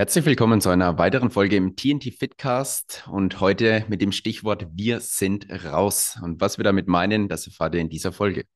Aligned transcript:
Herzlich 0.00 0.24
willkommen 0.24 0.62
zu 0.62 0.70
einer 0.70 0.96
weiteren 0.96 1.28
Folge 1.28 1.56
im 1.56 1.76
TNT 1.76 2.14
Fitcast 2.18 3.06
und 3.12 3.38
heute 3.38 3.84
mit 3.88 4.00
dem 4.00 4.12
Stichwort 4.12 4.66
Wir 4.72 4.98
sind 5.00 5.46
raus. 5.62 6.18
Und 6.22 6.40
was 6.40 6.56
wir 6.56 6.64
damit 6.64 6.88
meinen, 6.88 7.28
das 7.28 7.46
erfahrt 7.46 7.74
ihr 7.74 7.82
in 7.82 7.90
dieser 7.90 8.10
Folge. 8.10 8.46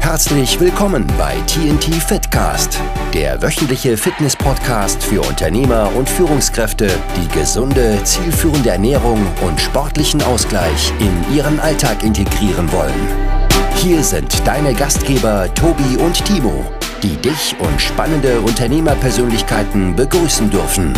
Herzlich 0.00 0.60
willkommen 0.60 1.06
bei 1.16 1.34
TNT 1.46 1.94
Fitcast, 1.94 2.78
der 3.14 3.40
wöchentliche 3.40 3.96
Fitness-Podcast 3.96 5.02
für 5.02 5.22
Unternehmer 5.22 5.90
und 5.96 6.06
Führungskräfte, 6.06 6.90
die 7.16 7.28
gesunde, 7.28 8.04
zielführende 8.04 8.68
Ernährung 8.68 9.26
und 9.40 9.58
sportlichen 9.58 10.20
Ausgleich 10.24 10.92
in 11.00 11.34
ihren 11.34 11.58
Alltag 11.58 12.04
integrieren 12.04 12.70
wollen. 12.70 13.48
Hier 13.76 14.02
sind 14.02 14.46
deine 14.46 14.74
Gastgeber 14.74 15.48
Tobi 15.54 15.96
und 15.96 16.22
Timo 16.26 16.70
die 17.02 17.16
dich 17.16 17.56
und 17.58 17.80
spannende 17.80 18.40
Unternehmerpersönlichkeiten 18.42 19.96
begrüßen 19.96 20.50
dürfen. 20.50 20.92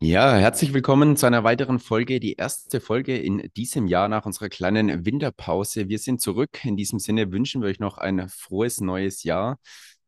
Ja, 0.00 0.36
herzlich 0.36 0.72
willkommen 0.72 1.16
zu 1.16 1.26
einer 1.26 1.44
weiteren 1.44 1.78
Folge, 1.78 2.20
die 2.20 2.34
erste 2.34 2.80
Folge 2.80 3.18
in 3.18 3.50
diesem 3.56 3.86
Jahr 3.86 4.08
nach 4.08 4.24
unserer 4.24 4.48
kleinen 4.48 5.04
Winterpause. 5.04 5.88
Wir 5.88 5.98
sind 5.98 6.20
zurück. 6.22 6.64
In 6.64 6.76
diesem 6.76 6.98
Sinne 6.98 7.32
wünschen 7.32 7.60
wir 7.60 7.68
euch 7.68 7.80
noch 7.80 7.98
ein 7.98 8.28
frohes 8.28 8.80
neues 8.80 9.24
Jahr. 9.24 9.58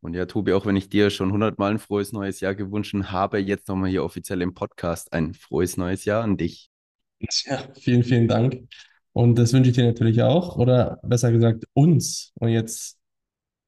Und 0.01 0.15
ja, 0.15 0.27
Tobi, 0.27 0.53
auch 0.53 0.65
wenn 0.65 0.77
ich 0.77 0.89
dir 0.89 1.11
schon 1.11 1.33
hundertmal 1.33 1.73
ein 1.73 1.79
frohes 1.79 2.13
neues 2.13 2.41
Jahr 2.41 2.55
gewünscht 2.55 2.95
habe, 2.95 3.39
jetzt 3.39 3.69
nochmal 3.69 3.91
hier 3.91 4.05
offiziell 4.05 4.41
im 4.41 4.55
Podcast 4.55 5.13
ein 5.13 5.35
frohes 5.35 5.77
neues 5.77 6.05
Jahr 6.05 6.23
an 6.23 6.37
dich. 6.37 6.71
Ja, 7.47 7.65
vielen, 7.75 8.05
vielen 8.05 8.29
Dank. 8.29 8.69
Und 9.13 9.37
das 9.37 9.53
wünsche 9.53 9.71
ich 9.71 9.77
dir 9.77 9.87
natürlich 9.87 10.23
auch, 10.23 10.57
oder 10.57 11.01
besser 11.03 11.33
gesagt 11.33 11.65
uns. 11.73 12.33
Und 12.37 12.51
jetzt 12.51 12.99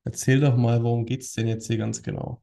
erzähl 0.04 0.40
doch 0.40 0.56
mal, 0.56 0.82
worum 0.82 1.06
geht 1.06 1.22
es 1.22 1.32
denn 1.32 1.48
jetzt 1.48 1.66
hier 1.66 1.78
ganz 1.78 2.02
genau? 2.02 2.42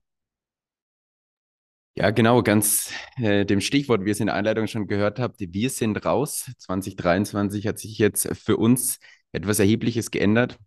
Ja, 1.96 2.12
genau, 2.12 2.44
ganz 2.44 2.92
äh, 3.18 3.44
dem 3.44 3.60
Stichwort, 3.60 4.02
wie 4.04 4.10
ihr 4.10 4.12
es 4.12 4.20
in 4.20 4.28
der 4.28 4.36
Einleitung 4.36 4.68
schon 4.68 4.86
gehört 4.86 5.20
habt, 5.20 5.40
wir 5.40 5.70
sind 5.72 6.06
raus. 6.06 6.52
2023 6.60 7.66
hat 7.66 7.80
sich 7.80 7.98
jetzt 7.98 8.28
für 8.38 8.58
uns 8.58 9.00
etwas 9.32 9.58
Erhebliches 9.58 10.12
geändert. 10.12 10.60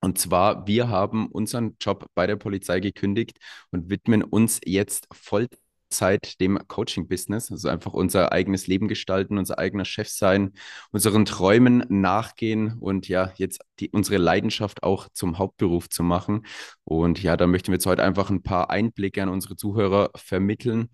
Und 0.00 0.18
zwar, 0.18 0.66
wir 0.66 0.88
haben 0.88 1.28
unseren 1.28 1.76
Job 1.80 2.06
bei 2.14 2.26
der 2.26 2.36
Polizei 2.36 2.80
gekündigt 2.80 3.38
und 3.70 3.88
widmen 3.88 4.22
uns 4.22 4.60
jetzt 4.66 5.08
voll 5.12 5.48
Zeit 5.88 6.40
dem 6.40 6.58
Coaching-Business, 6.68 7.50
also 7.50 7.68
einfach 7.68 7.92
unser 7.92 8.32
eigenes 8.32 8.66
Leben 8.66 8.88
gestalten, 8.88 9.38
unser 9.38 9.58
eigener 9.58 9.84
Chef 9.84 10.08
sein, 10.08 10.52
unseren 10.90 11.24
Träumen 11.24 11.84
nachgehen 11.88 12.78
und 12.78 13.08
ja, 13.08 13.32
jetzt 13.36 13.60
die, 13.80 13.90
unsere 13.90 14.18
Leidenschaft 14.18 14.82
auch 14.82 15.08
zum 15.12 15.38
Hauptberuf 15.38 15.88
zu 15.88 16.02
machen. 16.02 16.46
Und 16.84 17.22
ja, 17.22 17.36
da 17.36 17.46
möchten 17.46 17.68
wir 17.68 17.74
jetzt 17.74 17.86
heute 17.86 18.02
einfach 18.02 18.30
ein 18.30 18.42
paar 18.42 18.70
Einblicke 18.70 19.22
an 19.22 19.28
unsere 19.28 19.56
Zuhörer 19.56 20.10
vermitteln 20.16 20.90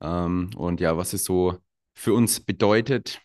ähm, 0.00 0.50
und 0.56 0.80
ja, 0.80 0.96
was 0.96 1.12
es 1.12 1.24
so 1.24 1.58
für 1.94 2.14
uns 2.14 2.40
bedeutet. 2.40 3.20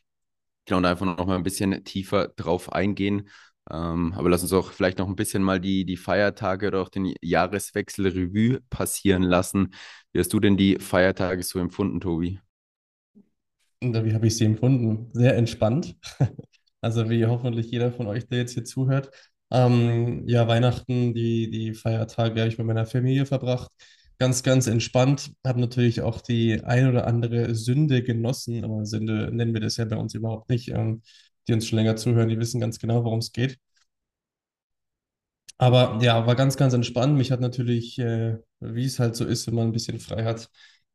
Genau, 0.66 0.78
und 0.78 0.86
einfach 0.86 1.06
noch 1.06 1.26
mal 1.26 1.36
ein 1.36 1.44
bisschen 1.44 1.84
tiefer 1.84 2.30
drauf 2.30 2.72
eingehen. 2.72 3.30
Ähm, 3.70 4.14
aber 4.16 4.30
lass 4.30 4.42
uns 4.42 4.54
auch 4.54 4.72
vielleicht 4.72 4.98
noch 4.98 5.08
ein 5.08 5.16
bisschen 5.16 5.44
mal 5.44 5.60
die, 5.60 5.86
die 5.86 5.98
Feiertage 5.98 6.68
oder 6.68 6.82
auch 6.82 6.90
den 6.90 7.14
Jahreswechsel 7.22 8.08
Revue 8.08 8.60
passieren 8.70 9.24
lassen. 9.24 9.74
Wie 10.12 10.20
hast 10.20 10.34
du 10.34 10.40
denn 10.40 10.58
die 10.58 10.78
Feiertage 10.80 11.44
so 11.44 11.60
empfunden, 11.60 12.00
Tobi? 12.02 12.40
Wie 13.82 14.14
habe 14.14 14.28
ich 14.28 14.38
sie 14.38 14.46
empfunden? 14.46 15.10
Sehr 15.14 15.36
entspannt. 15.38 15.96
Also 16.84 17.12
wie 17.12 17.28
hoffentlich 17.28 17.70
jeder 17.70 17.92
von 17.92 18.08
euch, 18.08 18.28
der 18.28 18.40
jetzt 18.40 18.54
hier 18.56 18.64
zuhört. 18.64 19.12
Ähm, 19.52 20.28
ja, 20.28 20.48
Weihnachten, 20.48 21.14
die, 21.14 21.52
die 21.52 21.76
Feiertage 21.76 22.40
habe 22.40 22.50
ich 22.50 22.58
mit 22.58 22.66
meiner 22.66 22.88
Familie 22.88 23.28
verbracht. 23.28 23.70
Ganz, 24.18 24.42
ganz 24.42 24.66
entspannt. 24.66 25.32
Habe 25.46 25.60
natürlich 25.62 26.02
auch 26.02 26.22
die 26.22 26.64
ein 26.64 26.88
oder 26.90 27.06
andere 27.06 27.54
Sünde 27.54 28.02
genossen, 28.02 28.64
aber 28.64 28.84
Sünde 28.88 29.30
nennen 29.32 29.54
wir 29.54 29.62
das 29.62 29.78
ja 29.78 29.86
bei 29.86 29.96
uns 29.96 30.16
überhaupt 30.16 30.50
nicht. 30.50 30.70
Ähm, 30.70 31.04
die 31.48 31.54
uns 31.54 31.68
schon 31.68 31.78
länger 31.78 31.96
zuhören, 31.96 32.30
die 32.30 32.40
wissen 32.40 32.62
ganz 32.62 32.80
genau, 32.80 33.04
worum 33.04 33.20
es 33.20 33.32
geht. 33.32 33.58
Aber 35.58 36.00
ja, 36.02 36.26
war 36.26 36.36
ganz, 36.36 36.58
ganz 36.58 36.74
entspannt. 36.74 37.16
Mich 37.18 37.32
hat 37.32 37.40
natürlich, 37.40 38.00
äh, 38.00 38.38
wie 38.60 38.86
es 38.86 39.00
halt 39.00 39.16
so 39.16 39.26
ist, 39.26 39.46
wenn 39.48 39.56
man 39.56 39.68
ein 39.68 39.72
bisschen 39.72 40.00
frei 40.00 40.24
hat, 40.26 40.50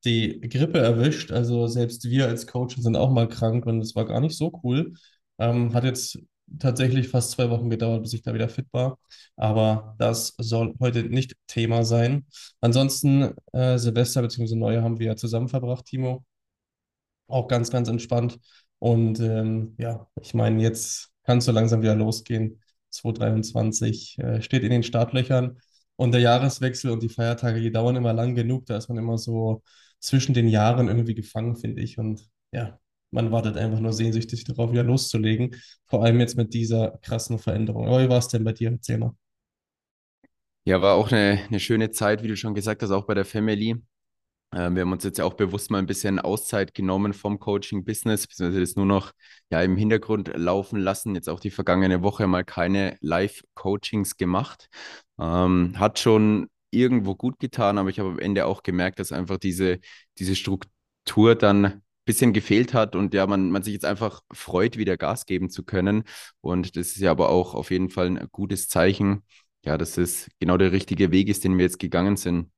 die 0.04 0.40
Grippe 0.40 0.78
erwischt. 0.78 1.30
Also 1.32 1.66
selbst 1.68 2.04
wir 2.10 2.26
als 2.26 2.46
Coaches 2.46 2.82
sind 2.82 2.96
auch 2.96 3.10
mal 3.10 3.28
krank 3.28 3.64
und 3.66 3.80
es 3.80 3.94
war 3.94 4.06
gar 4.06 4.20
nicht 4.20 4.36
so 4.36 4.52
cool. 4.64 4.94
Ähm, 5.38 5.72
hat 5.74 5.84
jetzt 5.84 6.18
tatsächlich 6.58 7.08
fast 7.08 7.32
zwei 7.32 7.48
Wochen 7.50 7.70
gedauert, 7.70 8.02
bis 8.02 8.12
ich 8.14 8.22
da 8.22 8.34
wieder 8.34 8.48
fit 8.48 8.66
war. 8.72 8.98
Aber 9.36 9.94
das 9.98 10.34
soll 10.38 10.74
heute 10.80 11.04
nicht 11.04 11.34
Thema 11.46 11.84
sein. 11.84 12.26
Ansonsten 12.60 13.34
äh, 13.52 13.78
Silvester 13.78 14.22
bzw. 14.22 14.56
Neue 14.56 14.82
haben 14.82 14.98
wir 14.98 15.06
ja 15.06 15.16
zusammen 15.16 15.48
verbracht, 15.48 15.84
Timo. 15.86 16.24
Auch 17.28 17.48
ganz, 17.48 17.70
ganz 17.70 17.88
entspannt. 17.88 18.38
Und 18.78 19.20
ähm, 19.20 19.74
ja, 19.78 20.06
ich 20.20 20.34
meine, 20.34 20.62
jetzt 20.62 21.12
kann 21.24 21.38
es 21.38 21.44
so 21.46 21.52
langsam 21.52 21.82
wieder 21.82 21.94
losgehen. 21.94 22.60
2023 22.90 24.18
äh, 24.18 24.42
steht 24.42 24.62
in 24.62 24.70
den 24.70 24.82
Startlöchern 24.82 25.58
und 25.96 26.12
der 26.12 26.20
Jahreswechsel 26.20 26.90
und 26.90 27.02
die 27.02 27.08
Feiertage, 27.08 27.60
die 27.60 27.72
dauern 27.72 27.96
immer 27.96 28.12
lang 28.12 28.34
genug. 28.34 28.66
Da 28.66 28.76
ist 28.76 28.88
man 28.88 28.98
immer 28.98 29.18
so 29.18 29.62
zwischen 30.00 30.34
den 30.34 30.48
Jahren 30.48 30.88
irgendwie 30.88 31.14
gefangen, 31.14 31.56
finde 31.56 31.82
ich. 31.82 31.98
Und 31.98 32.28
ja, 32.52 32.78
man 33.10 33.32
wartet 33.32 33.56
einfach 33.56 33.80
nur 33.80 33.92
sehnsüchtig 33.92 34.44
darauf, 34.44 34.72
wieder 34.72 34.82
loszulegen. 34.84 35.56
Vor 35.86 36.04
allem 36.04 36.20
jetzt 36.20 36.36
mit 36.36 36.54
dieser 36.54 36.98
krassen 37.02 37.38
Veränderung. 37.38 37.86
Aber 37.86 38.02
wie 38.02 38.08
war 38.08 38.18
es 38.18 38.28
denn 38.28 38.44
bei 38.44 38.52
dir? 38.52 38.70
Erzähl 38.70 38.98
mal. 38.98 39.14
Ja, 40.64 40.82
war 40.82 40.94
auch 40.96 41.12
eine, 41.12 41.40
eine 41.48 41.60
schöne 41.60 41.90
Zeit, 41.92 42.22
wie 42.22 42.28
du 42.28 42.36
schon 42.36 42.54
gesagt 42.54 42.82
hast, 42.82 42.90
auch 42.90 43.06
bei 43.06 43.14
der 43.14 43.24
Family. 43.24 43.76
Ähm, 44.54 44.74
wir 44.74 44.82
haben 44.82 44.92
uns 44.92 45.04
jetzt 45.04 45.18
ja 45.18 45.24
auch 45.24 45.34
bewusst 45.34 45.70
mal 45.70 45.78
ein 45.78 45.86
bisschen 45.86 46.18
Auszeit 46.18 46.74
genommen 46.74 47.12
vom 47.12 47.38
Coaching-Business, 47.38 48.26
beziehungsweise 48.26 48.60
das 48.60 48.76
nur 48.76 48.86
noch 48.86 49.12
ja, 49.50 49.62
im 49.62 49.76
Hintergrund 49.76 50.32
laufen 50.34 50.78
lassen. 50.78 51.14
Jetzt 51.14 51.28
auch 51.28 51.40
die 51.40 51.50
vergangene 51.50 52.02
Woche 52.02 52.26
mal 52.26 52.44
keine 52.44 52.96
Live-Coachings 53.00 54.16
gemacht. 54.16 54.68
Ähm, 55.18 55.74
hat 55.78 55.98
schon 55.98 56.48
irgendwo 56.70 57.14
gut 57.14 57.38
getan, 57.38 57.78
aber 57.78 57.90
ich 57.90 57.98
habe 57.98 58.10
am 58.10 58.18
Ende 58.18 58.46
auch 58.46 58.62
gemerkt, 58.62 58.98
dass 58.98 59.12
einfach 59.12 59.38
diese, 59.38 59.78
diese 60.18 60.36
Struktur 60.36 61.34
dann 61.34 61.64
ein 61.64 61.82
bisschen 62.04 62.32
gefehlt 62.32 62.74
hat 62.74 62.94
und 62.96 63.14
ja, 63.14 63.26
man, 63.26 63.50
man 63.50 63.62
sich 63.62 63.72
jetzt 63.72 63.84
einfach 63.84 64.20
freut, 64.32 64.76
wieder 64.76 64.96
Gas 64.96 65.26
geben 65.26 65.50
zu 65.50 65.64
können. 65.64 66.04
Und 66.40 66.76
das 66.76 66.88
ist 66.88 66.98
ja 66.98 67.10
aber 67.10 67.30
auch 67.30 67.54
auf 67.54 67.70
jeden 67.70 67.90
Fall 67.90 68.06
ein 68.06 68.28
gutes 68.30 68.68
Zeichen, 68.68 69.24
ja, 69.64 69.76
dass 69.78 69.98
es 69.98 70.28
genau 70.38 70.56
der 70.56 70.72
richtige 70.72 71.10
Weg 71.10 71.28
ist, 71.28 71.44
den 71.44 71.56
wir 71.58 71.64
jetzt 71.64 71.78
gegangen 71.78 72.16
sind. 72.16 72.50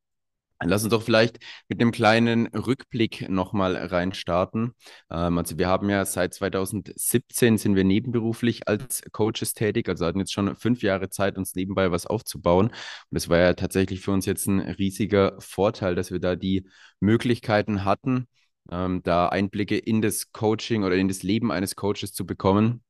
Lass 0.64 0.82
uns 0.82 0.90
doch 0.90 1.02
vielleicht 1.02 1.38
mit 1.68 1.80
einem 1.80 1.92
kleinen 1.92 2.48
Rückblick 2.48 3.28
nochmal 3.28 3.76
reinstarten. 3.76 4.72
Ähm, 5.08 5.38
also 5.38 5.56
wir 5.56 5.68
haben 5.68 5.88
ja 5.88 6.04
seit 6.04 6.34
2017 6.34 7.58
sind 7.58 7.76
wir 7.76 7.84
nebenberuflich 7.84 8.66
als 8.66 9.02
Coaches 9.12 9.54
tätig, 9.54 9.88
also 9.88 10.04
hatten 10.04 10.18
jetzt 10.18 10.32
schon 10.32 10.56
fünf 10.56 10.82
Jahre 10.82 11.10
Zeit, 11.10 11.38
uns 11.38 11.54
nebenbei 11.54 11.92
was 11.92 12.06
aufzubauen. 12.06 12.68
Und 13.10 13.16
es 13.16 13.28
war 13.28 13.38
ja 13.38 13.54
tatsächlich 13.54 14.00
für 14.00 14.10
uns 14.10 14.26
jetzt 14.26 14.46
ein 14.46 14.58
riesiger 14.58 15.36
Vorteil, 15.38 15.94
dass 15.94 16.10
wir 16.10 16.18
da 16.18 16.34
die 16.34 16.66
Möglichkeiten 16.98 17.84
hatten, 17.84 18.26
ähm, 18.70 19.02
da 19.04 19.28
Einblicke 19.28 19.78
in 19.78 20.02
das 20.02 20.32
Coaching 20.32 20.82
oder 20.82 20.96
in 20.96 21.06
das 21.06 21.22
Leben 21.22 21.52
eines 21.52 21.76
Coaches 21.76 22.12
zu 22.12 22.26
bekommen. 22.26 22.82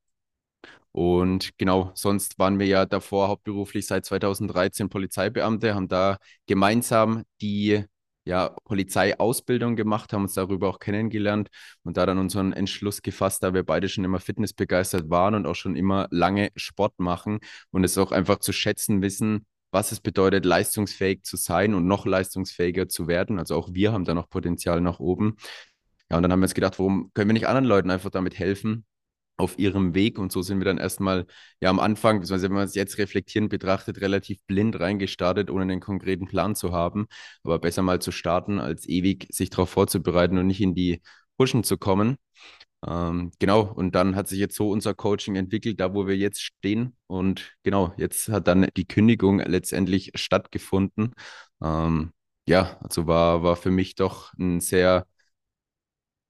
Und 0.92 1.56
genau, 1.58 1.92
sonst 1.94 2.38
waren 2.38 2.58
wir 2.58 2.66
ja 2.66 2.86
davor 2.86 3.28
hauptberuflich 3.28 3.86
seit 3.86 4.04
2013 4.04 4.88
Polizeibeamte, 4.88 5.74
haben 5.74 5.88
da 5.88 6.18
gemeinsam 6.46 7.24
die 7.40 7.84
ja, 8.24 8.50
Polizeiausbildung 8.64 9.74
gemacht, 9.74 10.12
haben 10.12 10.22
uns 10.24 10.34
darüber 10.34 10.68
auch 10.68 10.80
kennengelernt 10.80 11.48
und 11.82 11.96
da 11.96 12.04
dann 12.04 12.18
unseren 12.18 12.52
Entschluss 12.52 13.00
gefasst, 13.00 13.42
da 13.42 13.54
wir 13.54 13.62
beide 13.62 13.88
schon 13.88 14.04
immer 14.04 14.20
fitnessbegeistert 14.20 15.08
waren 15.08 15.34
und 15.34 15.46
auch 15.46 15.54
schon 15.54 15.76
immer 15.76 16.08
lange 16.10 16.50
Sport 16.54 16.98
machen 16.98 17.38
und 17.70 17.84
es 17.84 17.96
auch 17.96 18.12
einfach 18.12 18.38
zu 18.38 18.52
schätzen 18.52 19.00
wissen, 19.00 19.46
was 19.70 19.92
es 19.92 20.00
bedeutet, 20.00 20.44
leistungsfähig 20.44 21.22
zu 21.22 21.36
sein 21.36 21.74
und 21.74 21.86
noch 21.86 22.06
leistungsfähiger 22.06 22.88
zu 22.88 23.08
werden. 23.08 23.38
Also 23.38 23.56
auch 23.56 23.70
wir 23.72 23.92
haben 23.92 24.04
da 24.04 24.14
noch 24.14 24.28
Potenzial 24.28 24.80
nach 24.80 24.98
oben. 25.00 25.36
Ja, 26.10 26.16
und 26.16 26.22
dann 26.22 26.32
haben 26.32 26.40
wir 26.40 26.44
uns 26.44 26.54
gedacht, 26.54 26.78
warum 26.78 27.10
können 27.14 27.30
wir 27.30 27.34
nicht 27.34 27.48
anderen 27.48 27.66
Leuten 27.66 27.90
einfach 27.90 28.10
damit 28.10 28.38
helfen, 28.38 28.84
auf 29.38 29.58
ihrem 29.58 29.94
Weg. 29.94 30.18
Und 30.18 30.32
so 30.32 30.42
sind 30.42 30.58
wir 30.58 30.64
dann 30.66 30.78
erstmal 30.78 31.26
ja 31.60 31.70
am 31.70 31.80
Anfang, 31.80 32.20
beziehungsweise 32.20 32.48
wenn 32.48 32.56
man 32.56 32.66
es 32.66 32.74
jetzt 32.74 32.98
reflektierend 32.98 33.50
betrachtet, 33.50 34.00
relativ 34.00 34.38
blind 34.46 34.78
reingestartet, 34.78 35.50
ohne 35.50 35.62
einen 35.62 35.80
konkreten 35.80 36.26
Plan 36.26 36.54
zu 36.54 36.72
haben. 36.72 37.06
Aber 37.44 37.58
besser 37.58 37.82
mal 37.82 38.00
zu 38.00 38.12
starten, 38.12 38.58
als 38.60 38.88
ewig 38.88 39.26
sich 39.30 39.50
darauf 39.50 39.70
vorzubereiten 39.70 40.38
und 40.38 40.46
nicht 40.46 40.60
in 40.60 40.74
die 40.74 41.00
Pushen 41.38 41.64
zu 41.64 41.78
kommen. 41.78 42.16
Ähm, 42.86 43.32
genau, 43.38 43.62
und 43.62 43.94
dann 43.94 44.14
hat 44.14 44.28
sich 44.28 44.38
jetzt 44.38 44.56
so 44.56 44.70
unser 44.70 44.94
Coaching 44.94 45.36
entwickelt, 45.36 45.80
da 45.80 45.94
wo 45.94 46.06
wir 46.06 46.16
jetzt 46.16 46.42
stehen. 46.42 46.96
Und 47.06 47.52
genau, 47.64 47.92
jetzt 47.96 48.28
hat 48.28 48.46
dann 48.48 48.68
die 48.76 48.86
Kündigung 48.86 49.40
letztendlich 49.40 50.12
stattgefunden. 50.14 51.14
Ähm, 51.62 52.12
ja, 52.46 52.78
also 52.80 53.06
war, 53.06 53.42
war 53.42 53.56
für 53.56 53.70
mich 53.70 53.94
doch 53.94 54.32
ein 54.38 54.60
sehr 54.60 55.06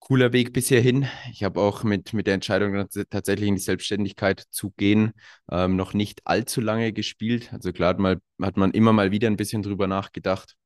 cooler 0.01 0.33
Weg 0.33 0.53
bisher 0.53 0.81
hin. 0.81 1.07
Ich 1.33 1.45
habe 1.45 1.61
auch 1.61 1.85
mit, 1.85 2.13
mit 2.13 2.27
der 2.27 2.35
Entscheidung 2.35 2.87
tatsächlich 3.11 3.49
in 3.49 3.57
die 3.57 3.61
Selbstständigkeit 3.61 4.45
zu 4.51 4.71
gehen 4.71 5.13
ähm, 5.51 5.77
noch 5.77 5.95
nicht 5.95 6.21
allzu 6.25 6.61
lange 6.61 6.93
gespielt. 6.93 7.53
Also 7.53 7.73
klar 7.73 7.91
hat, 7.91 7.99
mal, 7.99 8.19
hat 8.41 8.57
man 8.57 8.71
immer 8.73 8.93
mal 8.93 9.11
wieder 9.11 9.29
ein 9.29 9.37
bisschen 9.37 9.63
drüber 9.63 9.87
nachgedacht. 9.87 10.57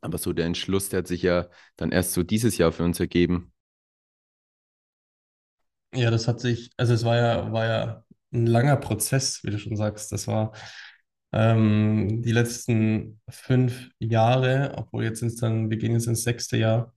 Aber 0.00 0.18
so 0.18 0.32
der 0.32 0.46
Entschluss, 0.46 0.88
der 0.88 0.98
hat 0.98 1.08
sich 1.08 1.22
ja 1.22 1.48
dann 1.76 1.92
erst 1.92 2.12
so 2.12 2.22
dieses 2.22 2.58
Jahr 2.58 2.72
für 2.72 2.84
uns 2.84 3.00
ergeben. 3.00 3.52
Ja, 5.94 6.10
das 6.10 6.28
hat 6.28 6.40
sich, 6.40 6.70
also 6.76 6.92
es 6.94 7.04
war 7.04 7.16
ja, 7.16 7.52
war 7.52 7.66
ja 7.66 8.04
ein 8.32 8.46
langer 8.46 8.76
Prozess, 8.76 9.42
wie 9.44 9.50
du 9.50 9.58
schon 9.58 9.76
sagst. 9.76 10.12
Das 10.12 10.26
war 10.26 10.52
ähm, 11.32 12.22
die 12.22 12.32
letzten 12.32 13.20
fünf 13.28 13.90
Jahre, 13.98 14.74
obwohl 14.76 15.04
jetzt 15.04 15.20
sind 15.20 15.28
es 15.28 15.36
dann, 15.36 15.70
wir 15.70 15.78
gehen 15.78 15.92
jetzt 15.92 16.06
ins 16.06 16.22
sechste 16.24 16.56
Jahr, 16.58 16.94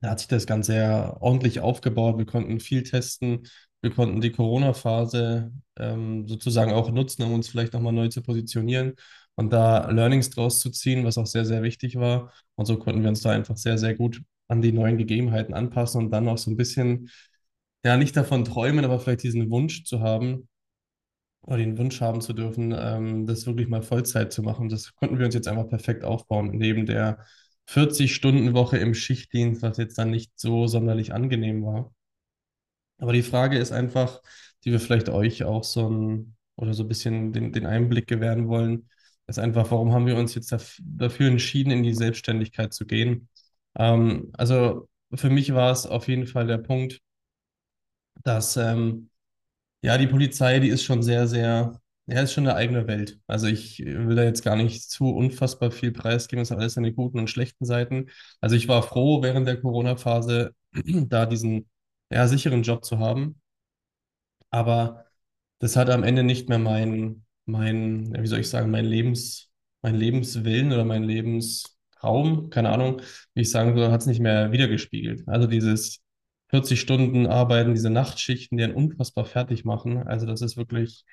da 0.00 0.10
hat 0.10 0.18
sich 0.18 0.28
das 0.28 0.46
Ganze 0.46 0.76
ja 0.76 1.16
ordentlich 1.20 1.60
aufgebaut. 1.60 2.18
Wir 2.18 2.26
konnten 2.26 2.60
viel 2.60 2.82
testen. 2.82 3.46
Wir 3.80 3.90
konnten 3.90 4.20
die 4.20 4.32
Corona-Phase 4.32 5.52
ähm, 5.78 6.26
sozusagen 6.26 6.72
auch 6.72 6.90
nutzen, 6.90 7.22
um 7.22 7.32
uns 7.34 7.48
vielleicht 7.48 7.72
nochmal 7.74 7.92
neu 7.92 8.08
zu 8.08 8.22
positionieren 8.22 8.94
und 9.34 9.52
da 9.52 9.90
Learnings 9.90 10.30
draus 10.30 10.60
zu 10.60 10.70
ziehen, 10.70 11.04
was 11.04 11.18
auch 11.18 11.26
sehr, 11.26 11.44
sehr 11.44 11.62
wichtig 11.62 11.96
war. 11.96 12.32
Und 12.54 12.66
so 12.66 12.78
konnten 12.78 13.02
wir 13.02 13.08
uns 13.10 13.20
da 13.22 13.30
einfach 13.30 13.56
sehr, 13.56 13.78
sehr 13.78 13.94
gut 13.94 14.22
an 14.48 14.62
die 14.62 14.72
neuen 14.72 14.98
Gegebenheiten 14.98 15.54
anpassen 15.54 16.02
und 16.04 16.10
dann 16.10 16.28
auch 16.28 16.38
so 16.38 16.50
ein 16.50 16.56
bisschen, 16.56 17.10
ja, 17.84 17.96
nicht 17.96 18.16
davon 18.16 18.44
träumen, 18.44 18.84
aber 18.84 18.98
vielleicht 19.00 19.22
diesen 19.22 19.50
Wunsch 19.50 19.84
zu 19.84 20.00
haben, 20.00 20.48
oder 21.42 21.58
den 21.58 21.76
Wunsch 21.78 22.00
haben 22.00 22.20
zu 22.20 22.32
dürfen, 22.32 22.74
ähm, 22.76 23.26
das 23.26 23.46
wirklich 23.46 23.68
mal 23.68 23.82
Vollzeit 23.82 24.32
zu 24.32 24.42
machen. 24.42 24.68
Das 24.68 24.94
konnten 24.94 25.18
wir 25.18 25.26
uns 25.26 25.34
jetzt 25.34 25.48
einfach 25.48 25.68
perfekt 25.68 26.04
aufbauen, 26.04 26.50
neben 26.54 26.86
der 26.86 27.18
40-Stunden-Woche 27.66 28.78
im 28.78 28.94
Schichtdienst, 28.94 29.62
was 29.62 29.78
jetzt 29.78 29.98
dann 29.98 30.10
nicht 30.10 30.32
so 30.38 30.66
sonderlich 30.66 31.12
angenehm 31.14 31.64
war. 31.64 31.92
Aber 32.98 33.12
die 33.12 33.22
Frage 33.22 33.58
ist 33.58 33.72
einfach, 33.72 34.22
die 34.64 34.72
wir 34.72 34.80
vielleicht 34.80 35.08
euch 35.08 35.44
auch 35.44 35.64
so 35.64 35.88
ein 35.90 36.36
oder 36.56 36.72
so 36.74 36.84
ein 36.84 36.88
bisschen 36.88 37.32
den, 37.32 37.52
den 37.52 37.66
Einblick 37.66 38.06
gewähren 38.06 38.48
wollen, 38.48 38.88
ist 39.26 39.38
einfach, 39.38 39.70
warum 39.70 39.92
haben 39.92 40.06
wir 40.06 40.16
uns 40.16 40.34
jetzt 40.34 40.54
dafür 40.82 41.28
entschieden, 41.28 41.70
in 41.72 41.82
die 41.82 41.94
Selbstständigkeit 41.94 42.72
zu 42.72 42.86
gehen? 42.86 43.28
Ähm, 43.76 44.30
also 44.34 44.88
für 45.14 45.30
mich 45.30 45.52
war 45.54 45.72
es 45.72 45.86
auf 45.86 46.08
jeden 46.08 46.26
Fall 46.26 46.46
der 46.46 46.58
Punkt, 46.58 47.00
dass 48.24 48.56
ähm, 48.56 49.10
ja, 49.82 49.98
die 49.98 50.08
Polizei, 50.08 50.60
die 50.60 50.68
ist 50.68 50.84
schon 50.84 51.02
sehr, 51.02 51.28
sehr, 51.28 51.80
ja, 52.06 52.20
ist 52.20 52.32
schon 52.32 52.46
eine 52.46 52.56
eigene 52.56 52.86
Welt. 52.86 53.18
Also 53.26 53.46
ich 53.46 53.78
will 53.80 54.14
da 54.16 54.24
jetzt 54.24 54.42
gar 54.44 54.56
nicht 54.56 54.82
zu 54.90 55.08
unfassbar 55.08 55.70
viel 55.70 55.92
preisgeben, 55.92 56.42
es 56.42 56.50
hat 56.50 56.58
alles 56.58 56.74
seine 56.74 56.92
guten 56.92 57.18
und 57.18 57.30
schlechten 57.30 57.64
Seiten. 57.64 58.10
Also 58.40 58.56
ich 58.56 58.68
war 58.68 58.82
froh, 58.82 59.22
während 59.22 59.46
der 59.48 59.60
Corona-Phase 59.60 60.54
da 60.74 61.26
diesen, 61.26 61.68
ja, 62.10 62.26
sicheren 62.28 62.62
Job 62.62 62.84
zu 62.84 62.98
haben. 62.98 63.40
Aber 64.50 65.06
das 65.58 65.76
hat 65.76 65.90
am 65.90 66.04
Ende 66.04 66.22
nicht 66.22 66.48
mehr 66.48 66.58
mein, 66.58 67.24
mein, 67.46 68.12
wie 68.22 68.26
soll 68.26 68.40
ich 68.40 68.48
sagen, 68.50 68.70
mein 68.70 68.84
Lebens, 68.84 69.50
mein 69.82 69.94
Lebenswillen 69.96 70.72
oder 70.72 70.84
mein 70.84 71.04
Lebenstraum, 71.04 72.50
keine 72.50 72.70
Ahnung, 72.70 73.02
wie 73.34 73.42
ich 73.42 73.50
sagen 73.50 73.76
soll, 73.76 73.90
hat 73.90 74.00
es 74.02 74.06
nicht 74.06 74.20
mehr 74.20 74.52
wiedergespiegelt. 74.52 75.26
Also 75.28 75.46
dieses 75.46 76.00
40 76.48 76.80
Stunden 76.80 77.26
arbeiten, 77.26 77.74
diese 77.74 77.90
Nachtschichten, 77.90 78.58
die 78.58 78.64
einen 78.64 78.74
unfassbar 78.74 79.24
fertig 79.24 79.64
machen. 79.64 79.98
Also 80.06 80.26
das 80.26 80.42
ist 80.42 80.56
wirklich, 80.56 81.04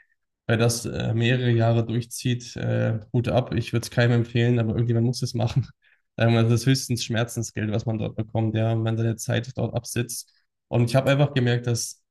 wer 0.48 0.58
das 0.58 0.86
äh, 0.86 1.14
mehrere 1.14 1.52
Jahre 1.52 1.86
durchzieht, 1.86 2.56
äh, 2.58 3.00
Hut 3.14 3.28
ab. 3.30 3.54
Ich 3.56 3.74
würde 3.74 3.84
es 3.86 3.92
keinem 3.92 4.14
empfehlen, 4.14 4.60
aber 4.60 4.72
irgendjemand 4.74 5.08
muss 5.08 5.22
es 5.22 5.34
machen. 5.34 5.68
Ähm, 6.18 6.36
das 6.36 6.52
ist 6.52 6.66
höchstens 6.66 7.06
Schmerzensgeld, 7.06 7.72
was 7.72 7.86
man 7.86 7.98
dort 7.98 8.18
bekommt, 8.18 8.54
ja, 8.54 8.72
wenn 8.72 8.84
man 8.84 8.98
seine 8.98 9.16
Zeit 9.16 9.50
dort 9.58 9.74
absitzt. 9.74 10.34
Und 10.68 10.84
ich 10.90 10.96
habe 10.98 11.10
einfach 11.10 11.34
gemerkt, 11.34 11.68
dass 11.68 12.04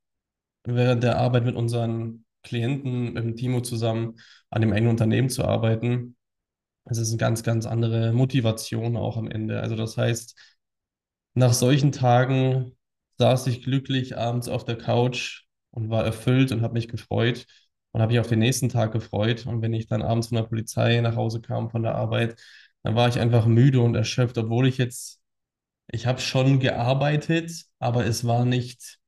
während 0.64 1.02
der 1.02 1.18
Arbeit 1.18 1.44
mit 1.44 1.56
unseren 1.56 2.24
Klienten, 2.42 3.12
mit 3.14 3.24
dem 3.24 3.36
Timo 3.36 3.60
zusammen 3.62 4.16
an 4.50 4.62
dem 4.62 4.72
engen 4.72 4.88
Unternehmen 4.88 5.30
zu 5.30 5.44
arbeiten, 5.44 6.16
es 6.86 6.98
ist 6.98 7.10
eine 7.10 7.18
ganz, 7.18 7.42
ganz 7.42 7.66
andere 7.66 8.12
Motivation 8.12 8.96
auch 8.96 9.16
am 9.16 9.28
Ende. 9.30 9.60
Also 9.60 9.76
das 9.76 9.96
heißt, 9.96 10.36
nach 11.34 11.52
solchen 11.52 11.92
Tagen 11.92 12.76
saß 13.18 13.46
ich 13.46 13.62
glücklich 13.62 14.16
abends 14.16 14.48
auf 14.48 14.64
der 14.64 14.76
Couch 14.78 15.44
und 15.70 15.90
war 15.90 16.04
erfüllt 16.04 16.52
und 16.52 16.62
habe 16.62 16.74
mich 16.74 16.88
gefreut 16.88 17.46
und 17.92 18.00
habe 18.02 18.12
mich 18.12 18.20
auf 18.20 18.28
den 18.28 18.38
nächsten 18.40 18.68
Tag 18.68 18.92
gefreut. 18.92 19.46
Und 19.46 19.62
wenn 19.62 19.72
ich 19.74 19.86
dann 19.88 20.02
abends 20.02 20.28
von 20.28 20.36
der 20.36 20.44
Polizei 20.44 21.00
nach 21.00 21.16
Hause 21.16 21.40
kam 21.40 21.70
von 21.70 21.82
der 21.82 21.94
Arbeit, 21.94 22.40
dann 22.82 22.94
war 22.94 23.08
ich 23.08 23.18
einfach 23.20 23.46
müde 23.46 23.80
und 23.80 23.94
erschöpft, 23.94 24.38
obwohl 24.38 24.66
ich 24.68 24.78
jetzt, 24.78 25.20
ich 25.92 26.06
habe 26.06 26.20
schon 26.20 26.60
gearbeitet, 26.60 27.52
aber 27.80 28.06
es 28.06 28.26
war 28.26 28.44
nicht, 28.46 28.98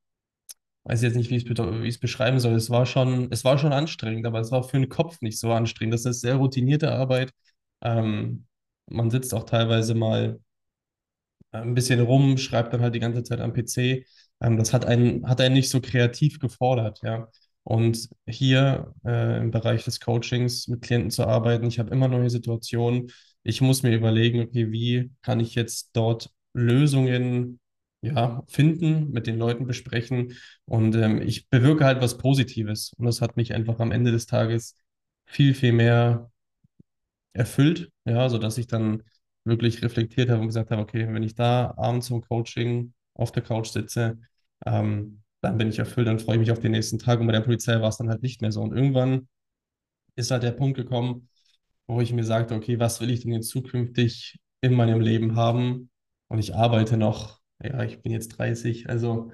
weiß 0.85 1.01
jetzt 1.03 1.15
nicht, 1.15 1.29
wie 1.31 1.37
ich 1.37 1.47
es 1.95 1.99
beschreiben 1.99 2.39
soll. 2.39 2.53
Es 2.55 2.69
war 2.69 2.85
schon, 2.85 3.29
es 3.31 3.45
war 3.45 3.57
schon 3.57 3.73
anstrengend, 3.73 4.25
aber 4.25 4.39
es 4.41 4.51
war 4.51 4.63
für 4.63 4.77
den 4.79 4.89
Kopf 4.89 5.21
nicht 5.21 5.39
so 5.39 5.51
anstrengend. 5.53 5.93
Das 5.93 6.05
ist 6.05 6.21
sehr 6.21 6.35
routinierte 6.35 6.91
Arbeit. 6.91 7.31
Ähm, 7.81 8.47
man 8.87 9.09
sitzt 9.11 9.33
auch 9.33 9.43
teilweise 9.45 9.95
mal 9.95 10.39
ein 11.51 11.73
bisschen 11.75 11.99
rum, 12.01 12.37
schreibt 12.37 12.73
dann 12.73 12.81
halt 12.81 12.95
die 12.95 12.99
ganze 12.99 13.23
Zeit 13.23 13.39
am 13.39 13.53
PC. 13.53 14.05
Ähm, 14.41 14.57
das 14.57 14.73
hat 14.73 14.85
einen, 14.85 15.27
hat 15.27 15.39
einen 15.41 15.53
nicht 15.55 15.69
so 15.69 15.81
kreativ 15.81 16.39
gefordert, 16.39 17.01
ja. 17.03 17.29
Und 17.63 18.09
hier 18.27 18.93
äh, 19.05 19.39
im 19.39 19.51
Bereich 19.51 19.85
des 19.85 19.99
Coachings 19.99 20.67
mit 20.67 20.81
Klienten 20.81 21.11
zu 21.11 21.25
arbeiten, 21.25 21.65
ich 21.65 21.79
habe 21.79 21.91
immer 21.91 22.07
neue 22.07 22.29
Situationen. 22.29 23.11
Ich 23.43 23.61
muss 23.61 23.83
mir 23.83 23.95
überlegen, 23.95 24.41
okay, 24.41 24.71
wie 24.71 25.11
kann 25.21 25.39
ich 25.39 25.55
jetzt 25.55 25.91
dort 25.93 26.29
Lösungen 26.53 27.59
ja, 28.01 28.43
finden, 28.47 29.11
mit 29.11 29.27
den 29.27 29.37
Leuten 29.37 29.65
besprechen. 29.65 30.33
Und 30.65 30.95
ähm, 30.95 31.21
ich 31.21 31.49
bewirke 31.49 31.85
halt 31.85 32.01
was 32.01 32.17
Positives. 32.17 32.93
Und 32.97 33.05
das 33.05 33.21
hat 33.21 33.37
mich 33.37 33.53
einfach 33.53 33.79
am 33.79 33.91
Ende 33.91 34.11
des 34.11 34.25
Tages 34.25 34.75
viel, 35.25 35.53
viel 35.53 35.71
mehr 35.71 36.29
erfüllt, 37.33 37.91
ja, 38.05 38.29
sodass 38.29 38.57
ich 38.57 38.67
dann 38.67 39.03
wirklich 39.45 39.81
reflektiert 39.81 40.29
habe 40.29 40.41
und 40.41 40.47
gesagt 40.47 40.71
habe, 40.71 40.81
okay, 40.81 41.07
wenn 41.11 41.23
ich 41.23 41.35
da 41.35 41.73
abends 41.77 42.07
zum 42.07 42.21
Coaching 42.21 42.93
auf 43.13 43.31
der 43.31 43.43
Couch 43.43 43.67
sitze, 43.67 44.19
ähm, 44.65 45.22
dann 45.43 45.57
bin 45.57 45.69
ich 45.69 45.79
erfüllt, 45.79 46.07
dann 46.07 46.19
freue 46.19 46.35
ich 46.35 46.39
mich 46.39 46.51
auf 46.51 46.59
den 46.59 46.71
nächsten 46.71 46.99
Tag. 46.99 47.19
Und 47.19 47.27
bei 47.27 47.33
der 47.33 47.41
Polizei 47.41 47.79
war 47.81 47.89
es 47.89 47.97
dann 47.97 48.09
halt 48.09 48.23
nicht 48.23 48.41
mehr 48.41 48.51
so. 48.51 48.61
Und 48.61 48.73
irgendwann 48.75 49.27
ist 50.15 50.31
halt 50.31 50.43
der 50.43 50.51
Punkt 50.51 50.77
gekommen, 50.77 51.29
wo 51.87 52.01
ich 52.01 52.13
mir 52.13 52.23
sagte, 52.23 52.55
okay, 52.55 52.79
was 52.79 53.01
will 53.01 53.09
ich 53.11 53.21
denn 53.21 53.33
jetzt 53.33 53.49
zukünftig 53.49 54.39
in 54.61 54.73
meinem 54.73 55.01
Leben 55.01 55.35
haben? 55.35 55.89
Und 56.29 56.39
ich 56.39 56.55
arbeite 56.55 56.97
noch, 56.97 57.39
ja, 57.61 57.83
ich 57.83 58.01
bin 58.01 58.11
jetzt 58.11 58.29
30, 58.29 58.89
also 58.89 59.31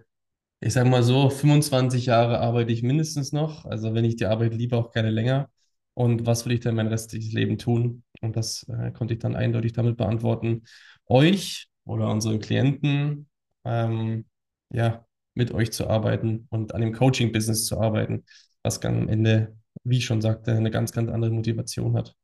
ich 0.61 0.73
sage 0.73 0.89
mal 0.89 1.03
so, 1.03 1.29
25 1.29 2.07
Jahre 2.07 2.39
arbeite 2.39 2.71
ich 2.73 2.83
mindestens 2.83 3.31
noch. 3.31 3.65
Also 3.65 3.93
wenn 3.93 4.05
ich 4.05 4.17
die 4.17 4.25
Arbeit 4.25 4.53
liebe, 4.53 4.77
auch 4.77 4.91
gerne 4.91 5.11
länger. 5.11 5.49
Und 5.93 6.25
was 6.25 6.45
will 6.45 6.53
ich 6.53 6.59
denn 6.61 6.75
mein 6.75 6.87
restliches 6.87 7.33
Leben 7.33 7.57
tun? 7.57 8.03
Und 8.21 8.35
das 8.35 8.67
äh, 8.69 8.91
konnte 8.91 9.13
ich 9.13 9.19
dann 9.19 9.35
eindeutig 9.35 9.73
damit 9.73 9.97
beantworten, 9.97 10.63
euch 11.07 11.69
oder 11.85 12.09
unseren 12.09 12.39
Klienten, 12.39 13.29
ähm, 13.65 14.25
ja, 14.71 15.05
mit 15.39 15.51
euch 15.51 15.71
zu 15.71 15.87
arbeiten 15.87 16.45
und 16.51 16.75
an 16.75 16.81
dem 16.81 16.93
Coaching-Business 16.93 17.65
zu 17.65 17.79
arbeiten, 17.79 18.25
was 18.61 18.83
am 18.85 19.07
Ende, 19.07 19.57
wie 19.83 19.97
ich 19.97 20.05
schon 20.05 20.21
sagte, 20.21 20.53
eine 20.53 20.69
ganz, 20.69 20.91
ganz 20.91 21.09
andere 21.09 21.31
Motivation 21.31 21.95
hat. 21.95 22.15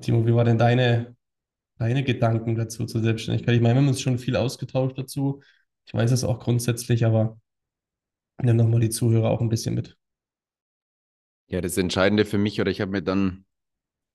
Timo, 0.00 0.26
wie 0.26 0.34
war 0.34 0.44
denn 0.44 0.58
deine, 0.58 1.16
deine 1.78 2.04
Gedanken 2.04 2.54
dazu 2.54 2.86
zur 2.86 3.02
Selbstständigkeit? 3.02 3.54
Ich 3.56 3.60
meine, 3.60 3.74
wir 3.74 3.80
haben 3.80 3.88
uns 3.88 4.00
schon 4.00 4.18
viel 4.18 4.36
ausgetauscht 4.36 4.98
dazu. 4.98 5.42
Ich 5.86 5.94
weiß 5.94 6.12
es 6.12 6.24
auch 6.24 6.40
grundsätzlich, 6.40 7.04
aber 7.04 7.38
nimm 8.42 8.56
nochmal 8.56 8.80
die 8.80 8.90
Zuhörer 8.90 9.30
auch 9.30 9.40
ein 9.40 9.48
bisschen 9.48 9.74
mit. 9.74 9.96
Ja, 11.46 11.60
das 11.60 11.76
Entscheidende 11.76 12.24
für 12.24 12.38
mich, 12.38 12.60
oder 12.60 12.70
ich 12.70 12.80
habe 12.80 12.90
mir 12.92 13.02
dann, 13.02 13.44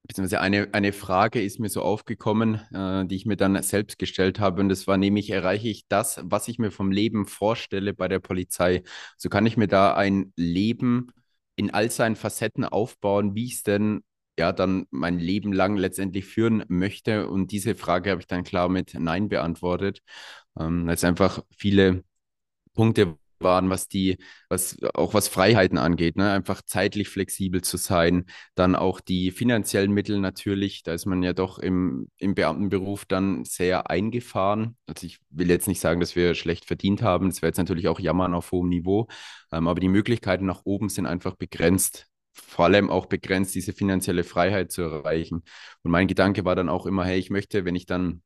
beziehungsweise 0.07 0.41
eine, 0.41 0.69
eine 0.73 0.93
Frage 0.93 1.41
ist 1.41 1.59
mir 1.59 1.69
so 1.69 1.81
aufgekommen, 1.81 2.55
äh, 2.73 3.05
die 3.05 3.15
ich 3.15 3.25
mir 3.25 3.37
dann 3.37 3.61
selbst 3.61 3.99
gestellt 3.99 4.39
habe. 4.39 4.61
Und 4.61 4.69
das 4.69 4.87
war 4.87 4.97
nämlich, 4.97 5.29
erreiche 5.29 5.69
ich 5.69 5.87
das, 5.87 6.21
was 6.23 6.47
ich 6.47 6.59
mir 6.59 6.71
vom 6.71 6.91
Leben 6.91 7.25
vorstelle 7.25 7.93
bei 7.93 8.07
der 8.07 8.19
Polizei? 8.19 8.83
So 9.17 9.29
kann 9.29 9.45
ich 9.45 9.57
mir 9.57 9.67
da 9.67 9.93
ein 9.93 10.33
Leben 10.35 11.11
in 11.55 11.73
all 11.73 11.91
seinen 11.91 12.15
Facetten 12.15 12.65
aufbauen, 12.65 13.35
wie 13.35 13.45
ich 13.45 13.55
es 13.55 13.63
denn 13.63 14.01
ja 14.39 14.53
dann 14.53 14.87
mein 14.91 15.19
Leben 15.19 15.53
lang 15.53 15.75
letztendlich 15.77 16.25
führen 16.25 16.63
möchte. 16.69 17.29
Und 17.29 17.51
diese 17.51 17.75
Frage 17.75 18.11
habe 18.11 18.21
ich 18.21 18.27
dann 18.27 18.43
klar 18.43 18.69
mit 18.69 18.95
Nein 18.97 19.29
beantwortet. 19.29 20.01
Ähm, 20.59 20.87
weil 20.87 20.97
einfach 21.03 21.43
viele 21.57 22.03
Punkte 22.73 23.17
waren, 23.41 23.69
was 23.69 23.87
die, 23.87 24.17
was 24.49 24.77
auch 24.93 25.13
was 25.13 25.27
Freiheiten 25.27 25.77
angeht, 25.77 26.15
ne? 26.15 26.31
Einfach 26.31 26.61
zeitlich 26.61 27.09
flexibel 27.09 27.61
zu 27.61 27.77
sein. 27.77 28.25
Dann 28.55 28.75
auch 28.75 28.99
die 28.99 29.31
finanziellen 29.31 29.91
Mittel 29.91 30.19
natürlich, 30.19 30.83
da 30.83 30.93
ist 30.93 31.05
man 31.05 31.23
ja 31.23 31.33
doch 31.33 31.59
im, 31.59 32.07
im 32.17 32.35
Beamtenberuf 32.35 33.05
dann 33.05 33.45
sehr 33.45 33.89
eingefahren. 33.89 34.77
Also 34.87 35.05
ich 35.07 35.19
will 35.29 35.49
jetzt 35.49 35.67
nicht 35.67 35.79
sagen, 35.79 35.99
dass 35.99 36.15
wir 36.15 36.35
schlecht 36.35 36.65
verdient 36.65 37.01
haben. 37.01 37.29
Das 37.29 37.41
wäre 37.41 37.49
jetzt 37.49 37.57
natürlich 37.57 37.87
auch 37.87 37.99
Jammern 37.99 38.33
auf 38.33 38.51
hohem 38.51 38.69
Niveau. 38.69 39.07
Ähm, 39.51 39.67
aber 39.67 39.79
die 39.79 39.89
Möglichkeiten 39.89 40.45
nach 40.45 40.61
oben 40.65 40.89
sind 40.89 41.05
einfach 41.05 41.35
begrenzt 41.35 42.07
vor 42.33 42.65
allem 42.65 42.89
auch 42.89 43.07
begrenzt, 43.07 43.55
diese 43.55 43.73
finanzielle 43.73 44.23
Freiheit 44.23 44.71
zu 44.71 44.81
erreichen. 44.81 45.43
Und 45.83 45.91
mein 45.91 46.07
Gedanke 46.07 46.45
war 46.45 46.55
dann 46.55 46.69
auch 46.69 46.85
immer, 46.85 47.05
hey, 47.05 47.19
ich 47.19 47.29
möchte, 47.29 47.65
wenn 47.65 47.75
ich 47.75 47.85
dann 47.85 48.21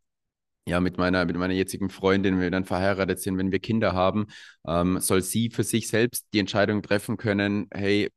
ja, 0.67 0.79
mit 0.79 0.97
meiner, 0.97 1.25
mit 1.25 1.35
meiner 1.37 1.53
jetzigen 1.53 1.89
Freundin, 1.89 2.35
wenn 2.35 2.41
wir 2.41 2.51
dann 2.51 2.65
verheiratet 2.65 3.19
sind, 3.19 3.37
wenn 3.37 3.51
wir 3.51 3.59
Kinder 3.59 3.93
haben, 3.93 4.27
ähm, 4.67 4.99
soll 4.99 5.21
sie 5.21 5.49
für 5.49 5.63
sich 5.63 5.87
selbst 5.87 6.27
die 6.33 6.39
Entscheidung 6.39 6.81
treffen 6.81 7.17
können, 7.17 7.67
hey, 7.73 8.09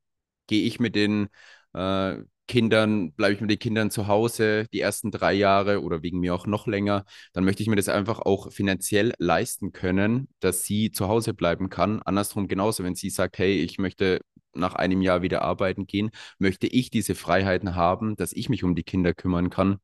gehe 0.47 0.63
ich 0.65 0.79
mit 0.79 0.95
den 0.95 1.27
äh, 1.73 2.17
Kindern, 2.47 3.11
bleibe 3.11 3.33
ich 3.33 3.41
mit 3.41 3.51
den 3.51 3.59
Kindern 3.59 3.91
zu 3.91 4.07
Hause 4.07 4.65
die 4.71 4.79
ersten 4.79 5.11
drei 5.11 5.33
Jahre 5.33 5.81
oder 5.81 6.01
wegen 6.01 6.19
mir 6.19 6.33
auch 6.33 6.47
noch 6.47 6.65
länger, 6.67 7.03
dann 7.33 7.43
möchte 7.43 7.61
ich 7.61 7.69
mir 7.69 7.75
das 7.75 7.89
einfach 7.89 8.19
auch 8.19 8.51
finanziell 8.51 9.13
leisten 9.17 9.73
können, 9.73 10.29
dass 10.39 10.63
sie 10.63 10.91
zu 10.91 11.07
Hause 11.09 11.33
bleiben 11.33 11.69
kann. 11.69 12.01
Andersrum 12.03 12.47
genauso, 12.47 12.83
wenn 12.83 12.95
sie 12.95 13.09
sagt, 13.09 13.37
hey, 13.37 13.55
ich 13.61 13.77
möchte 13.79 14.21
nach 14.53 14.75
einem 14.75 15.01
Jahr 15.01 15.21
wieder 15.21 15.41
arbeiten 15.41 15.85
gehen, 15.85 16.09
möchte 16.39 16.67
ich 16.67 16.89
diese 16.89 17.15
Freiheiten 17.15 17.75
haben, 17.75 18.15
dass 18.15 18.31
ich 18.33 18.49
mich 18.49 18.63
um 18.63 18.75
die 18.75 18.83
Kinder 18.83 19.13
kümmern 19.13 19.49
kann. 19.49 19.79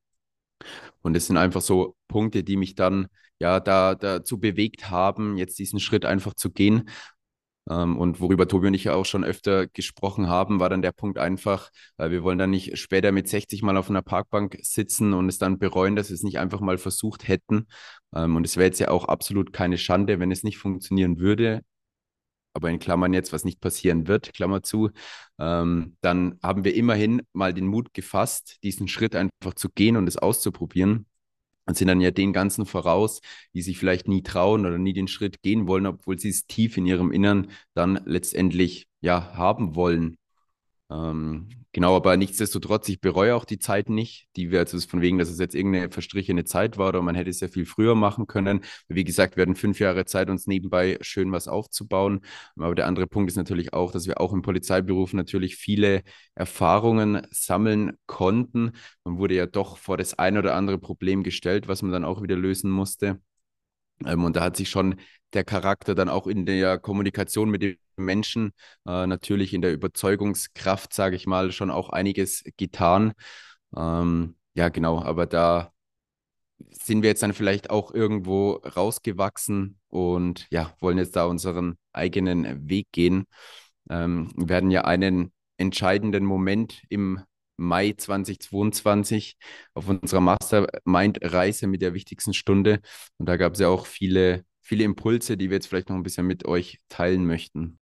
Und 1.02 1.14
das 1.16 1.28
sind 1.28 1.38
einfach 1.38 1.62
so 1.62 1.96
Punkte, 2.08 2.44
die 2.44 2.58
mich 2.58 2.76
dann 2.76 3.08
ja 3.40 3.60
da 3.60 3.96
dazu 3.96 4.40
bewegt 4.40 4.90
haben, 4.90 5.38
jetzt 5.38 5.60
diesen 5.60 5.80
Schritt 5.80 6.06
einfach 6.06 6.34
zu 6.34 6.52
gehen. 6.52 6.90
Ähm, 7.70 7.98
und 7.98 8.20
worüber 8.20 8.48
Tobi 8.48 8.68
und 8.68 8.74
ich 8.74 8.86
ja 8.86 8.94
auch 8.96 9.06
schon 9.06 9.24
öfter 9.24 9.68
gesprochen 9.68 10.28
haben, 10.28 10.60
war 10.60 10.70
dann 10.70 10.82
der 10.82 10.92
Punkt 10.92 11.18
einfach, 11.18 11.70
äh, 11.98 12.10
wir 12.10 12.24
wollen 12.24 12.38
dann 12.38 12.50
nicht 12.50 12.78
später 12.78 13.12
mit 13.12 13.28
60 13.30 13.64
Mal 13.64 13.78
auf 13.78 13.90
einer 13.90 14.02
Parkbank 14.02 14.58
sitzen 14.62 15.14
und 15.14 15.30
es 15.30 15.38
dann 15.38 15.60
bereuen, 15.60 15.96
dass 15.96 16.10
wir 16.10 16.16
es 16.16 16.24
nicht 16.24 16.40
einfach 16.40 16.60
mal 16.60 16.78
versucht 16.78 17.28
hätten. 17.28 17.68
Ähm, 18.14 18.36
und 18.36 18.46
es 18.46 18.58
wäre 18.58 18.66
jetzt 18.66 18.80
ja 18.80 18.90
auch 18.90 19.06
absolut 19.06 19.54
keine 19.54 19.78
Schande, 19.78 20.20
wenn 20.20 20.32
es 20.32 20.44
nicht 20.44 20.58
funktionieren 20.58 21.20
würde 21.20 21.62
aber 22.54 22.70
in 22.70 22.80
Klammern 22.80 23.14
jetzt, 23.14 23.34
was 23.34 23.46
nicht 23.46 23.60
passieren 23.62 24.08
wird, 24.08 24.34
Klammer 24.34 24.64
zu, 24.64 24.92
ähm, 25.40 25.98
dann 26.02 26.40
haben 26.42 26.64
wir 26.64 26.76
immerhin 26.76 27.22
mal 27.34 27.54
den 27.54 27.68
Mut 27.68 27.94
gefasst, 27.94 28.58
diesen 28.64 28.88
Schritt 28.88 29.16
einfach 29.16 29.54
zu 29.56 29.70
gehen 29.70 29.98
und 29.98 30.08
es 30.08 30.18
auszuprobieren. 30.18 31.08
Und 31.66 31.78
sind 31.78 31.88
dann 31.88 32.02
ja 32.02 32.12
den 32.12 32.34
ganzen 32.34 32.66
voraus, 32.66 33.22
die 33.54 33.62
sich 33.62 33.78
vielleicht 33.78 34.10
nie 34.10 34.22
trauen 34.22 34.66
oder 34.66 34.78
nie 34.78 34.92
den 34.92 35.08
Schritt 35.08 35.42
gehen 35.42 35.66
wollen, 35.66 35.86
obwohl 35.86 36.20
sie 36.20 36.28
es 36.30 36.46
tief 36.46 36.76
in 36.76 36.86
ihrem 36.86 37.12
Innern 37.12 37.52
dann 37.74 38.02
letztendlich 38.06 38.88
ja 39.00 39.34
haben 39.36 39.74
wollen. 39.76 40.18
Ähm, 40.94 41.50
genau, 41.72 41.96
aber 41.96 42.16
nichtsdestotrotz, 42.18 42.88
ich 42.88 43.02
bereue 43.02 43.36
auch 43.36 43.46
die 43.46 43.58
Zeit 43.58 43.90
nicht, 43.90 44.28
die 44.36 44.52
wir, 44.52 44.60
also 44.60 44.80
von 44.80 45.02
wegen, 45.02 45.18
dass 45.18 45.30
es 45.30 45.40
jetzt 45.40 45.56
irgendeine 45.56 45.90
verstrichene 45.90 46.44
Zeit 46.44 46.78
war 46.78 46.90
oder 46.90 47.02
man 47.02 47.16
hätte 47.16 47.32
es 47.32 47.40
ja 47.40 47.48
viel 47.48 47.66
früher 47.66 47.96
machen 47.96 48.28
können. 48.28 48.62
Wie 48.88 49.04
gesagt, 49.04 49.36
wir 49.36 49.42
hatten 49.42 49.56
fünf 49.56 49.80
Jahre 49.80 50.06
Zeit, 50.06 50.30
uns 50.30 50.46
nebenbei 50.46 51.00
schön 51.02 51.32
was 51.32 51.48
aufzubauen. 51.48 52.22
Aber 52.58 52.76
der 52.76 52.86
andere 52.86 53.08
Punkt 53.08 53.32
ist 53.32 53.38
natürlich 53.38 53.74
auch, 53.74 53.92
dass 53.92 54.06
wir 54.08 54.22
auch 54.22 54.34
im 54.34 54.44
Polizeiberuf 54.44 55.14
natürlich 55.14 55.56
viele 55.56 56.04
Erfahrungen 56.36 57.26
sammeln 57.32 57.94
konnten. 58.06 58.74
Man 59.04 59.18
wurde 59.18 59.36
ja 59.36 59.48
doch 59.48 59.78
vor 59.78 59.98
das 59.98 60.20
ein 60.20 60.38
oder 60.38 60.56
andere 60.56 60.78
Problem 60.78 61.24
gestellt, 61.24 61.68
was 61.68 61.82
man 61.82 61.92
dann 61.92 62.06
auch 62.06 62.22
wieder 62.22 62.36
lösen 62.36 62.70
musste. 62.70 63.20
Ähm, 64.06 64.24
und 64.24 64.36
da 64.36 64.44
hat 64.44 64.58
sich 64.58 64.70
schon 64.70 64.96
der 65.34 65.44
Charakter 65.44 65.96
dann 65.96 66.10
auch 66.10 66.28
in 66.28 66.46
der 66.46 66.78
Kommunikation 66.78 67.50
mit 67.50 67.64
den 67.64 67.78
Menschen, 67.98 68.54
äh, 68.88 69.08
natürlich 69.08 69.54
in 69.54 69.62
der 69.62 69.74
Überzeugungskraft, 69.74 70.94
sage 70.94 71.16
ich 71.16 71.28
mal, 71.28 71.52
schon 71.52 71.72
auch 71.72 71.90
einiges 71.90 72.44
getan. 72.58 73.14
Ähm, 73.76 74.36
ja, 74.56 74.70
genau, 74.70 75.02
aber 75.02 75.26
da 75.26 75.72
sind 76.72 77.04
wir 77.04 77.10
jetzt 77.10 77.24
dann 77.24 77.34
vielleicht 77.34 77.70
auch 77.70 77.94
irgendwo 77.94 78.54
rausgewachsen 78.54 79.80
und 79.90 80.48
ja, 80.52 80.74
wollen 80.80 80.98
jetzt 80.98 81.16
da 81.16 81.26
unseren 81.26 81.78
eigenen 81.94 82.70
Weg 82.70 82.88
gehen. 82.92 83.26
Ähm, 83.90 84.32
wir 84.36 84.50
werden 84.50 84.72
ja 84.72 84.86
einen 84.86 85.32
entscheidenden 85.58 86.26
Moment 86.26 86.84
im 86.90 87.22
Mai 87.58 87.94
2022 87.94 89.38
auf 89.74 89.88
unserer 89.88 90.22
Mastermind-Reise 90.22 91.68
mit 91.68 91.82
der 91.82 91.94
wichtigsten 91.94 92.34
Stunde. 92.34 92.82
Und 93.18 93.28
da 93.30 93.38
gab 93.38 93.54
es 93.54 93.60
ja 93.60 93.68
auch 93.68 93.86
viele, 93.86 94.44
viele 94.62 94.84
Impulse, 94.84 95.38
die 95.38 95.50
wir 95.50 95.58
jetzt 95.58 95.68
vielleicht 95.68 95.90
noch 95.90 95.96
ein 95.96 96.04
bisschen 96.04 96.26
mit 96.26 96.46
euch 96.46 96.80
teilen 96.90 97.26
möchten. 97.26 97.80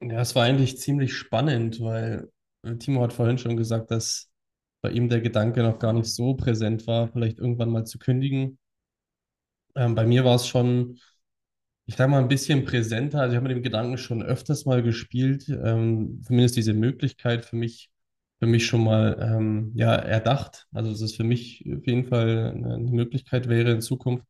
Ja, 0.00 0.20
es 0.20 0.34
war 0.34 0.44
eigentlich 0.44 0.78
ziemlich 0.78 1.14
spannend, 1.16 1.80
weil 1.80 2.30
äh, 2.62 2.76
Timo 2.76 3.02
hat 3.02 3.12
vorhin 3.12 3.38
schon 3.38 3.56
gesagt, 3.56 3.90
dass 3.90 4.30
bei 4.80 4.90
ihm 4.90 5.08
der 5.08 5.20
Gedanke 5.20 5.62
noch 5.62 5.78
gar 5.80 5.92
nicht 5.92 6.12
so 6.14 6.34
präsent 6.34 6.86
war, 6.86 7.08
vielleicht 7.08 7.38
irgendwann 7.38 7.70
mal 7.70 7.84
zu 7.84 7.98
kündigen. 7.98 8.58
Ähm, 9.74 9.94
bei 9.94 10.06
mir 10.06 10.24
war 10.24 10.36
es 10.36 10.46
schon 10.46 10.98
ich 11.86 11.96
sage 11.96 12.10
mal, 12.10 12.20
ein 12.20 12.28
bisschen 12.28 12.64
präsenter. 12.64 13.20
Also 13.22 13.32
ich 13.34 13.36
habe 13.38 13.48
mit 13.48 13.56
dem 13.58 13.62
Gedanken 13.64 13.98
schon 13.98 14.22
öfters 14.22 14.66
mal 14.66 14.82
gespielt, 14.82 15.48
ähm, 15.50 16.22
zumindest 16.26 16.56
diese 16.56 16.74
Möglichkeit 16.74 17.44
für 17.46 17.56
mich, 17.56 17.90
für 18.40 18.46
mich 18.46 18.66
schon 18.66 18.84
mal 18.84 19.18
ähm, 19.20 19.72
ja, 19.76 19.94
erdacht. 19.96 20.66
Also 20.72 20.90
dass 20.92 21.00
es 21.02 21.16
für 21.16 21.24
mich 21.24 21.64
auf 21.76 21.86
jeden 21.86 22.06
Fall 22.06 22.52
eine 22.56 22.78
Möglichkeit 22.78 23.48
wäre 23.48 23.72
in 23.72 23.82
Zukunft. 23.82 24.24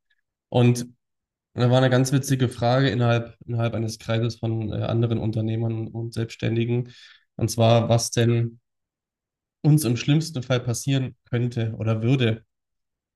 Und 0.51 0.87
da 1.55 1.71
war 1.71 1.79
eine 1.79 1.91
ganz 1.91 2.13
witzige 2.13 2.49
Frage 2.49 2.89
innerhalb, 2.91 3.37
innerhalb 3.47 3.75
eines 3.75 3.99
Kreises 3.99 4.37
von 4.37 4.73
äh, 4.73 4.77
anderen 4.83 5.19
Unternehmern 5.19 5.89
und 5.89 6.15
Selbstständigen. 6.15 6.93
Und 7.37 7.51
zwar, 7.51 7.89
was 7.89 8.11
denn 8.11 8.61
uns 9.63 9.85
im 9.85 9.97
schlimmsten 9.97 10.43
Fall 10.43 10.61
passieren 10.61 11.17
könnte 11.31 11.75
oder 11.77 12.03
würde. 12.03 12.45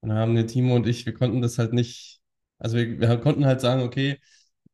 Und 0.00 0.10
da 0.10 0.16
haben 0.16 0.34
der 0.34 0.46
Timo 0.46 0.76
und 0.76 0.86
ich, 0.86 1.06
wir 1.06 1.14
konnten 1.14 1.42
das 1.42 1.58
halt 1.58 1.72
nicht 1.72 2.22
also 2.62 2.76
wir, 2.76 3.00
wir 3.00 3.18
konnten 3.18 3.44
halt 3.44 3.60
sagen, 3.60 3.82
okay, 3.82 4.20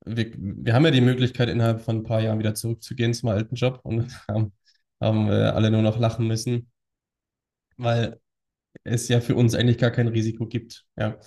wir, 0.04 0.32
wir 0.36 0.74
haben 0.74 0.84
ja 0.84 0.90
die 0.90 1.00
Möglichkeit, 1.00 1.48
innerhalb 1.48 1.80
von 1.82 1.98
ein 1.98 2.02
paar 2.04 2.20
Jahren 2.20 2.38
wieder 2.38 2.54
zurückzugehen 2.54 3.14
zum 3.14 3.30
alten 3.30 3.54
Job 3.56 3.80
und 3.84 4.12
haben, 4.28 4.52
haben 5.00 5.28
äh, 5.28 5.32
alle 5.32 5.70
nur 5.70 5.82
noch 5.82 5.98
lachen 5.98 6.26
müssen, 6.26 6.70
weil 7.76 8.20
es 8.84 9.08
ja 9.08 9.20
für 9.20 9.36
uns 9.36 9.54
eigentlich 9.54 9.78
gar 9.78 9.90
kein 9.92 10.08
Risiko 10.08 10.46
gibt. 10.46 10.86
Ja. 10.96 11.18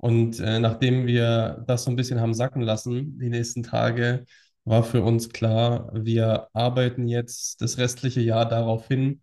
Und 0.00 0.40
äh, 0.40 0.58
nachdem 0.60 1.06
wir 1.06 1.62
das 1.66 1.84
so 1.84 1.90
ein 1.90 1.96
bisschen 1.96 2.20
haben 2.20 2.32
sacken 2.32 2.62
lassen, 2.62 3.18
die 3.18 3.28
nächsten 3.28 3.62
Tage, 3.62 4.24
war 4.64 4.82
für 4.82 5.02
uns 5.02 5.28
klar, 5.30 5.90
wir 5.94 6.48
arbeiten 6.54 7.06
jetzt 7.06 7.60
das 7.60 7.78
restliche 7.78 8.20
Jahr 8.20 8.48
darauf 8.48 8.88
hin 8.88 9.20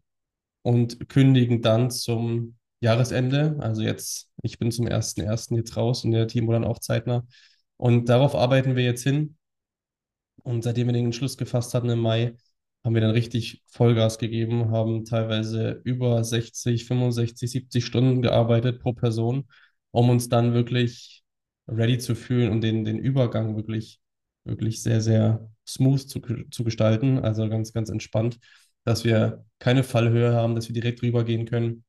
und 0.62 1.10
kündigen 1.10 1.62
dann 1.62 1.90
zum 1.92 2.58
Jahresende. 2.80 3.58
Also 3.60 3.82
jetzt, 3.82 4.30
ich 4.44 4.60
bin 4.60 4.72
zum 4.72 4.88
1.1. 4.88 5.56
jetzt 5.56 5.76
raus 5.78 6.04
und 6.06 6.12
der 6.12 6.28
Timo 6.28 6.52
dann 6.52 6.66
auch 6.66 6.80
zeitnah. 6.80 7.26
Und 7.78 8.10
darauf 8.10 8.36
arbeiten 8.36 8.76
wir 8.76 8.84
jetzt 8.84 9.04
hin. 9.04 9.38
Und 10.44 10.64
seitdem 10.64 10.88
wir 10.88 10.94
den 10.94 11.06
Entschluss 11.06 11.38
gefasst 11.38 11.74
hatten 11.74 11.90
im 11.90 12.00
Mai, 12.00 12.36
haben 12.84 12.94
wir 12.94 13.02
dann 13.02 13.12
richtig 13.12 13.64
Vollgas 13.68 14.18
gegeben, 14.18 14.72
haben 14.72 15.04
teilweise 15.06 15.82
über 15.84 16.24
60, 16.24 16.86
65, 16.86 17.52
70 17.52 17.86
Stunden 17.86 18.22
gearbeitet 18.22 18.80
pro 18.82 18.94
Person, 18.94 19.48
um 19.98 20.10
uns 20.10 20.30
dann 20.30 20.54
wirklich 20.54 21.24
ready 21.68 21.98
zu 21.98 22.16
fühlen 22.16 22.52
und 22.52 22.62
den, 22.62 22.86
den 22.86 23.00
Übergang 23.00 23.56
wirklich, 23.56 24.00
wirklich 24.46 24.82
sehr, 24.82 25.02
sehr 25.02 25.50
smooth 25.68 26.00
zu, 26.08 26.22
zu 26.52 26.64
gestalten. 26.64 27.20
Also 27.20 27.50
ganz, 27.50 27.74
ganz 27.74 27.90
entspannt, 27.90 28.40
dass 28.84 29.04
wir 29.04 29.44
keine 29.60 29.84
Fallhöhe 29.84 30.34
haben, 30.34 30.56
dass 30.56 30.68
wir 30.70 30.74
direkt 30.74 31.02
rübergehen 31.02 31.46
können 31.46 31.84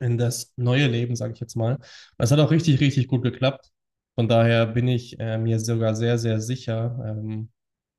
in 0.00 0.18
das 0.18 0.52
neue 0.56 0.86
Leben, 0.88 1.16
sage 1.16 1.34
ich 1.34 1.40
jetzt 1.40 1.56
mal. 1.56 1.78
Es 2.18 2.30
hat 2.30 2.38
auch 2.40 2.50
richtig, 2.50 2.80
richtig 2.80 3.08
gut 3.08 3.22
geklappt. 3.22 3.70
Von 4.14 4.28
daher 4.28 4.66
bin 4.66 4.88
ich 4.88 5.18
äh, 5.20 5.38
mir 5.38 5.60
sogar 5.60 5.94
sehr, 5.94 6.18
sehr 6.18 6.40
sicher, 6.40 6.98
ähm, 7.06 7.50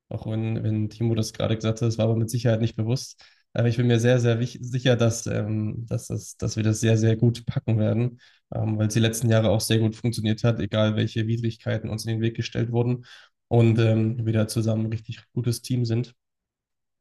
auch 0.10 0.28
wenn, 0.28 0.64
wenn 0.64 0.90
Timo 0.90 1.16
das 1.16 1.34
gerade 1.34 1.56
gesagt 1.56 1.82
hat, 1.82 1.88
das 1.88 1.98
war 1.98 2.06
aber 2.06 2.18
mit 2.18 2.30
Sicherheit 2.30 2.62
nicht 2.62 2.76
bewusst. 2.78 3.24
Aber 3.54 3.68
ich 3.68 3.78
bin 3.78 3.88
mir 3.88 4.00
sehr, 4.00 4.20
sehr 4.20 4.42
sicher, 4.46 4.96
dass, 4.96 5.28
ähm, 5.28 5.86
dass, 5.88 6.08
das, 6.08 6.38
dass 6.38 6.56
wir 6.56 6.64
das 6.64 6.80
sehr, 6.80 6.98
sehr 6.98 7.18
gut 7.18 7.46
packen 7.46 7.78
werden, 7.80 8.20
ähm, 8.54 8.78
weil 8.78 8.88
es 8.88 8.94
die 8.94 9.00
letzten 9.02 9.30
Jahre 9.30 9.50
auch 9.50 9.62
sehr 9.62 9.80
gut 9.80 9.96
funktioniert 9.96 10.44
hat, 10.44 10.60
egal 10.60 10.96
welche 10.96 11.28
Widrigkeiten 11.28 11.90
uns 11.90 12.06
in 12.06 12.14
den 12.14 12.22
Weg 12.22 12.36
gestellt 12.36 12.72
wurden 12.72 13.06
und 13.50 13.78
ähm, 13.80 14.26
wir 14.26 14.34
da 14.34 14.48
zusammen 14.48 14.86
ein 14.86 14.92
richtig 14.94 15.20
gutes 15.34 15.62
Team 15.62 15.84
sind 15.86 16.16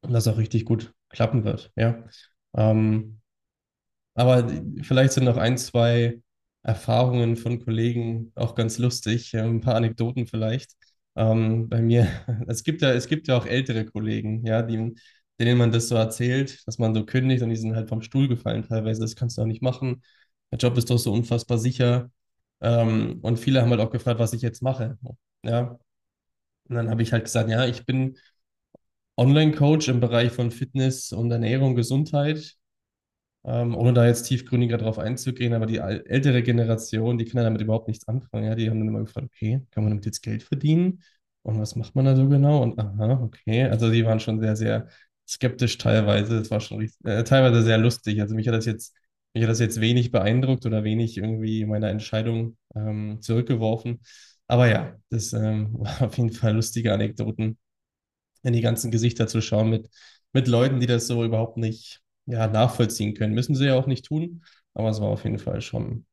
und 0.02 0.12
das 0.12 0.28
auch 0.28 0.38
richtig 0.38 0.64
gut 0.64 0.92
klappen 1.08 1.44
wird. 1.44 1.72
Ja. 1.76 2.04
Ähm, 2.56 3.20
aber 4.14 4.48
vielleicht 4.82 5.12
sind 5.14 5.24
noch 5.24 5.36
ein, 5.36 5.56
zwei 5.58 6.20
Erfahrungen 6.62 7.36
von 7.36 7.60
Kollegen 7.64 8.32
auch 8.34 8.54
ganz 8.54 8.78
lustig, 8.78 9.34
ein 9.36 9.60
paar 9.60 9.76
Anekdoten 9.76 10.26
vielleicht. 10.26 10.72
Ähm, 11.16 11.68
bei 11.68 11.80
mir, 11.82 12.08
es 12.48 12.64
gibt 12.64 12.82
ja, 12.82 12.92
es 12.92 13.08
gibt 13.08 13.28
ja 13.28 13.36
auch 13.38 13.46
ältere 13.46 13.84
Kollegen, 13.86 14.44
ja, 14.46 14.62
die, 14.62 14.94
denen 15.40 15.58
man 15.58 15.72
das 15.72 15.88
so 15.88 15.96
erzählt, 15.96 16.66
dass 16.66 16.78
man 16.78 16.94
so 16.94 17.04
kündigt 17.04 17.42
und 17.42 17.50
die 17.50 17.56
sind 17.56 17.74
halt 17.76 17.88
vom 17.88 18.02
Stuhl 18.02 18.28
gefallen 18.28 18.62
teilweise. 18.68 19.00
Das 19.00 19.16
kannst 19.16 19.38
du 19.38 19.42
auch 19.42 19.46
nicht 19.46 19.62
machen. 19.62 20.02
Der 20.52 20.58
Job 20.58 20.76
ist 20.78 20.90
doch 20.90 20.98
so 20.98 21.12
unfassbar 21.12 21.58
sicher. 21.58 22.10
Ähm, 22.60 23.20
und 23.22 23.38
viele 23.38 23.62
haben 23.62 23.70
halt 23.70 23.80
auch 23.80 23.90
gefragt, 23.90 24.20
was 24.20 24.32
ich 24.32 24.42
jetzt 24.42 24.62
mache. 24.62 24.98
Ja. 25.44 25.78
Und 26.68 26.76
dann 26.76 26.90
habe 26.90 27.02
ich 27.02 27.12
halt 27.12 27.24
gesagt, 27.24 27.50
ja, 27.50 27.66
ich 27.66 27.86
bin 27.86 28.16
Online-Coach 29.16 29.88
im 29.88 30.00
Bereich 30.00 30.32
von 30.32 30.50
Fitness 30.50 31.12
und 31.12 31.30
Ernährung, 31.30 31.74
Gesundheit 31.74 32.56
ähm, 33.44 33.74
ohne 33.76 33.92
da 33.92 34.06
jetzt 34.06 34.24
tiefgründiger 34.24 34.78
drauf 34.78 34.98
einzugehen, 34.98 35.54
aber 35.54 35.66
die 35.66 35.78
ältere 35.78 36.42
Generation, 36.42 37.18
die 37.18 37.24
kann 37.24 37.38
ja 37.38 37.44
damit 37.44 37.62
überhaupt 37.62 37.88
nichts 37.88 38.06
anfangen. 38.08 38.44
Ja? 38.44 38.54
Die 38.54 38.68
haben 38.68 38.78
dann 38.78 38.88
immer 38.88 39.00
gefragt, 39.00 39.28
okay, 39.34 39.62
kann 39.70 39.84
man 39.84 39.92
damit 39.92 40.06
jetzt 40.06 40.22
Geld 40.22 40.42
verdienen? 40.42 41.02
Und 41.42 41.58
was 41.58 41.74
macht 41.74 41.94
man 41.94 42.04
da 42.04 42.16
so 42.16 42.28
genau? 42.28 42.62
Und 42.62 42.78
aha, 42.78 43.20
okay. 43.22 43.64
Also 43.64 43.90
die 43.90 44.04
waren 44.04 44.20
schon 44.20 44.40
sehr, 44.40 44.56
sehr 44.56 44.88
skeptisch 45.30 45.78
teilweise. 45.78 46.38
Es 46.38 46.50
war 46.50 46.60
schon 46.60 46.88
äh, 47.04 47.24
teilweise 47.24 47.62
sehr 47.62 47.78
lustig. 47.78 48.20
Also 48.20 48.34
mich 48.34 48.48
hat 48.48 48.54
das 48.54 48.66
jetzt 48.66 48.94
mich 49.34 49.44
hat 49.44 49.50
das 49.50 49.60
jetzt 49.60 49.80
wenig 49.80 50.10
beeindruckt 50.10 50.66
oder 50.66 50.82
wenig 50.84 51.16
irgendwie 51.16 51.64
meiner 51.64 51.88
Entscheidung 51.88 52.56
ähm, 52.74 53.18
zurückgeworfen. 53.20 54.00
Aber 54.48 54.68
ja, 54.68 54.96
das 55.10 55.32
ähm, 55.32 55.74
war 55.78 56.02
auf 56.02 56.16
jeden 56.16 56.32
Fall 56.32 56.54
lustige 56.54 56.92
Anekdoten, 56.92 57.58
in 58.42 58.52
die 58.52 58.60
ganzen 58.60 58.90
Gesichter 58.90 59.26
zu 59.28 59.40
schauen 59.40 59.70
mit, 59.70 59.88
mit 60.32 60.48
Leuten, 60.48 60.80
die 60.80 60.86
das 60.86 61.06
so 61.06 61.24
überhaupt 61.24 61.56
nicht 61.58 62.00
ja, 62.26 62.46
nachvollziehen 62.46 63.14
können. 63.14 63.34
Müssen 63.34 63.54
sie 63.54 63.66
ja 63.66 63.74
auch 63.74 63.86
nicht 63.86 64.06
tun, 64.06 64.44
aber 64.74 64.90
es 64.90 65.00
war 65.00 65.08
auf 65.08 65.24
jeden 65.24 65.38
Fall 65.38 65.60
schon 65.60 66.06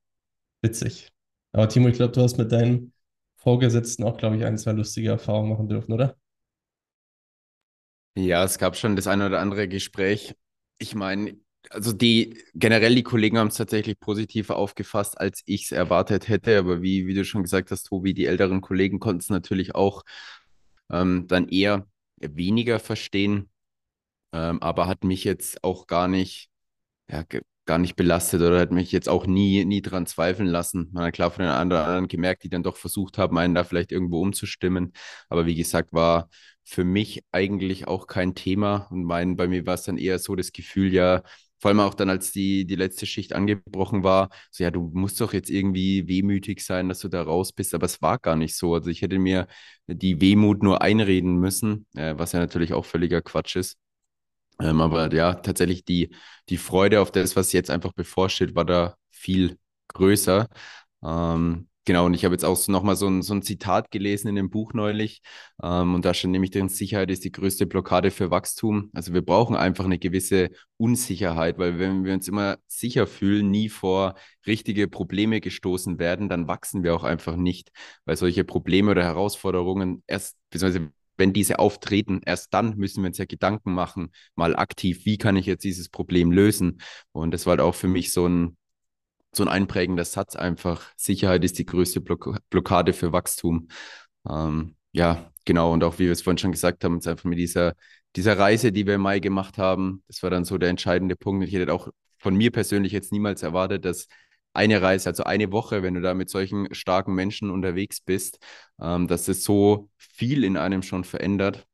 witzig. 0.62 1.12
Aber 1.54 1.70
Timo, 1.70 1.90
ich 1.90 1.96
glaube, 1.98 2.14
du 2.14 2.22
hast 2.22 2.38
mit 2.38 2.52
deinen 2.52 2.94
Vorgesetzten 3.38 4.04
auch, 4.04 4.18
glaube 4.18 4.38
ich, 4.38 4.46
ein, 4.46 4.58
zwei 4.58 4.74
lustige 4.74 5.10
Erfahrungen 5.10 5.50
machen 5.52 5.70
dürfen, 5.70 5.94
oder? 5.94 6.18
Ja, 8.18 8.44
es 8.44 8.58
gab 8.58 8.76
schon 8.76 8.96
das 8.96 9.06
eine 9.08 9.28
oder 9.28 9.40
andere 9.40 9.68
Gespräch. 9.68 10.36
Ich 10.80 10.96
meine, 10.96 11.40
also 11.70 11.94
die 11.94 12.36
generell 12.56 12.96
die 12.96 13.04
Kollegen 13.04 13.38
haben 13.38 13.50
es 13.50 13.58
tatsächlich 13.58 14.00
positiver 14.00 14.56
aufgefasst, 14.56 15.20
als 15.20 15.44
ich 15.46 15.66
es 15.66 15.72
erwartet 15.72 16.28
hätte. 16.28 16.58
Aber 16.58 16.82
wie, 16.82 17.06
wie 17.06 17.14
du 17.14 17.24
schon 17.26 17.44
gesagt 17.44 17.70
hast, 17.70 17.84
Tobi, 17.84 18.16
die 18.16 18.26
älteren 18.26 18.62
Kollegen 18.62 19.00
konnten 19.00 19.20
es 19.22 19.30
natürlich 19.30 19.76
auch 19.76 20.04
ähm, 20.92 21.28
dann 21.28 21.48
eher 21.50 21.88
weniger 22.18 22.80
verstehen, 22.80 23.52
ähm, 24.34 24.62
aber 24.62 24.88
hat 24.88 25.04
mich 25.04 25.24
jetzt 25.24 25.64
auch 25.64 25.88
gar 25.88 26.08
nicht 26.08 26.50
ja, 27.12 27.24
gar 27.68 27.78
nicht 27.78 27.96
belastet 27.96 28.42
oder 28.42 28.60
hat 28.60 28.72
mich 28.72 28.92
jetzt 28.92 29.10
auch 29.10 29.28
nie, 29.28 29.66
nie 29.66 29.82
dran 29.82 30.08
zweifeln 30.08 30.48
lassen. 30.48 30.90
Man 30.94 31.06
hat 31.06 31.14
klar 31.14 31.32
von 31.32 31.44
den 31.44 31.52
anderen, 31.52 32.08
gemerkt, 32.08 32.44
die 32.44 32.50
dann 32.50 32.64
doch 32.64 32.78
versucht 32.78 33.18
haben, 33.18 33.38
einen 33.38 33.54
da 33.56 33.64
vielleicht 33.64 33.92
irgendwo 33.92 34.22
umzustimmen. 34.22 34.94
Aber 35.30 35.46
wie 35.46 35.56
gesagt, 35.56 35.94
war 35.94 36.30
für 36.64 36.84
mich 36.84 37.24
eigentlich 37.32 37.88
auch 37.88 38.08
kein 38.08 38.36
Thema. 38.36 38.88
Und 38.92 39.04
mein, 39.04 39.36
bei 39.38 39.48
mir 39.48 39.66
war 39.66 39.76
es 39.76 39.84
dann 39.84 39.98
eher 39.98 40.20
so 40.20 40.36
das 40.36 40.52
Gefühl, 40.52 40.94
ja, 40.94 41.24
vor 41.60 41.70
allem 41.70 41.80
auch 41.80 41.94
dann, 41.96 42.10
als 42.10 42.32
die, 42.32 42.66
die 42.66 42.76
letzte 42.76 43.06
Schicht 43.06 43.34
angebrochen 43.34 44.04
war, 44.04 44.30
so 44.52 44.64
ja, 44.64 44.72
du 44.72 44.92
musst 44.94 45.20
doch 45.22 45.34
jetzt 45.34 45.50
irgendwie 45.50 46.08
wehmütig 46.08 46.64
sein, 46.64 46.88
dass 46.90 47.00
du 47.00 47.08
da 47.08 47.24
raus 47.24 47.52
bist, 47.52 47.74
aber 47.74 47.86
es 47.86 48.02
war 48.02 48.20
gar 48.20 48.36
nicht 48.36 48.56
so. 48.56 48.74
Also 48.76 48.90
ich 48.90 49.02
hätte 49.02 49.18
mir 49.20 49.48
die 49.88 50.22
Wehmut 50.22 50.62
nur 50.64 50.82
einreden 50.82 51.38
müssen, 51.38 51.88
äh, 51.96 52.16
was 52.18 52.32
ja 52.34 52.40
natürlich 52.40 52.74
auch 52.74 52.86
völliger 52.86 53.22
Quatsch 53.22 53.56
ist. 53.56 53.78
Ähm, 54.62 54.82
aber 54.82 55.14
ja, 55.14 55.34
tatsächlich 55.36 55.86
die, 55.86 56.16
die 56.50 56.58
Freude 56.58 57.02
auf 57.02 57.12
das, 57.12 57.36
was 57.36 57.54
jetzt 57.54 57.70
einfach 57.70 57.94
bevorsteht, 57.94 58.56
war 58.56 58.66
da 58.66 58.96
viel 59.12 59.58
größer. 59.90 60.48
Ähm, 61.04 61.68
genau, 61.86 62.06
und 62.08 62.14
ich 62.16 62.26
habe 62.26 62.34
jetzt 62.34 62.44
auch 62.44 62.68
nochmal 62.68 62.96
so 62.96 63.08
ein, 63.08 63.22
so 63.22 63.34
ein 63.36 63.44
Zitat 63.44 63.92
gelesen 63.92 64.30
in 64.30 64.36
dem 64.36 64.50
Buch 64.50 64.74
neulich. 64.74 65.22
Ähm, 65.64 65.94
und 65.96 66.06
da 66.06 66.14
steht 66.14 66.32
nämlich 66.32 66.52
drin, 66.52 66.70
Sicherheit 66.70 67.12
ist 67.12 67.24
die 67.24 67.32
größte 67.32 67.68
Blockade 67.68 68.10
für 68.12 68.32
Wachstum. 68.32 68.90
Also 68.94 69.14
wir 69.14 69.22
brauchen 69.22 69.56
einfach 69.56 69.86
eine 69.86 70.00
gewisse 70.00 70.50
Unsicherheit, 70.78 71.58
weil 71.60 71.78
wenn 71.80 72.04
wir 72.04 72.14
uns 72.14 72.28
immer 72.28 72.58
sicher 72.68 73.06
fühlen, 73.08 73.52
nie 73.52 73.70
vor 73.70 74.16
richtige 74.48 74.88
Probleme 74.88 75.40
gestoßen 75.42 76.00
werden, 76.00 76.30
dann 76.30 76.48
wachsen 76.48 76.84
wir 76.84 76.96
auch 76.96 77.04
einfach 77.04 77.36
nicht, 77.36 77.72
weil 78.06 78.18
solche 78.18 78.44
Probleme 78.44 78.92
oder 78.92 79.04
Herausforderungen 79.04 80.04
erst, 80.08 80.36
beziehungsweise 80.50 80.92
wenn 81.18 81.34
diese 81.34 81.60
auftreten, 81.60 82.22
erst 82.26 82.54
dann 82.54 82.78
müssen 82.78 83.04
wir 83.04 83.08
uns 83.08 83.18
ja 83.18 83.26
Gedanken 83.26 83.74
machen, 83.74 84.12
mal 84.36 84.56
aktiv, 84.56 85.06
wie 85.06 85.18
kann 85.18 85.36
ich 85.36 85.46
jetzt 85.46 85.64
dieses 85.64 85.90
Problem 85.90 86.32
lösen? 86.32 86.82
Und 87.12 87.32
das 87.32 87.46
war 87.46 87.52
halt 87.52 87.62
auch 87.62 87.76
für 87.76 87.88
mich 87.88 88.14
so 88.14 88.28
ein, 88.28 88.58
so 89.34 89.44
ein 89.44 89.50
einprägender 89.50 90.06
Satz 90.06 90.36
einfach. 90.36 90.92
Sicherheit 90.96 91.44
ist 91.44 91.60
die 91.60 91.66
größte 91.66 92.02
Block 92.02 92.40
Blockade 92.50 92.94
für 92.94 93.12
Wachstum. 93.12 93.68
Ähm, 94.30 94.76
ja, 94.92 95.32
genau. 95.46 95.74
Und 95.74 95.84
auch 95.84 96.00
wie 96.00 96.06
wir 96.06 96.12
es 96.12 96.22
vorhin 96.22 96.38
schon 96.38 96.52
gesagt 96.52 96.84
haben, 96.84 96.96
uns 96.96 97.08
einfach 97.08 97.26
mit 97.26 97.38
dieser, 97.38 97.74
dieser 98.16 98.38
Reise, 98.38 98.72
die 98.72 98.88
wir 98.88 98.96
im 98.96 99.02
Mai 99.02 99.20
gemacht 99.20 99.58
haben, 99.58 100.04
das 100.08 100.24
war 100.24 100.30
dann 100.30 100.46
so 100.46 100.58
der 100.58 100.70
entscheidende 100.70 101.16
Punkt. 101.16 101.48
Ich 101.48 101.54
hätte 101.54 101.74
auch 101.74 101.90
von 102.18 102.36
mir 102.36 102.52
persönlich 102.52 102.92
jetzt 102.92 103.12
niemals 103.12 103.44
erwartet, 103.44 103.86
dass 103.86 104.08
eine 104.58 104.82
Reise, 104.82 105.10
also 105.10 105.24
eine 105.24 105.52
Woche, 105.52 105.84
wenn 105.84 105.94
du 105.94 106.02
da 106.02 106.14
mit 106.14 106.30
solchen 106.30 106.74
starken 106.74 107.14
Menschen 107.14 107.52
unterwegs 107.52 108.02
bist, 108.02 108.40
ähm, 108.82 109.08
dass 109.08 109.28
es 109.28 109.44
so 109.44 109.90
viel 109.98 110.44
in 110.44 110.58
einem 110.58 110.82
schon 110.82 111.04
verändert. 111.04 111.68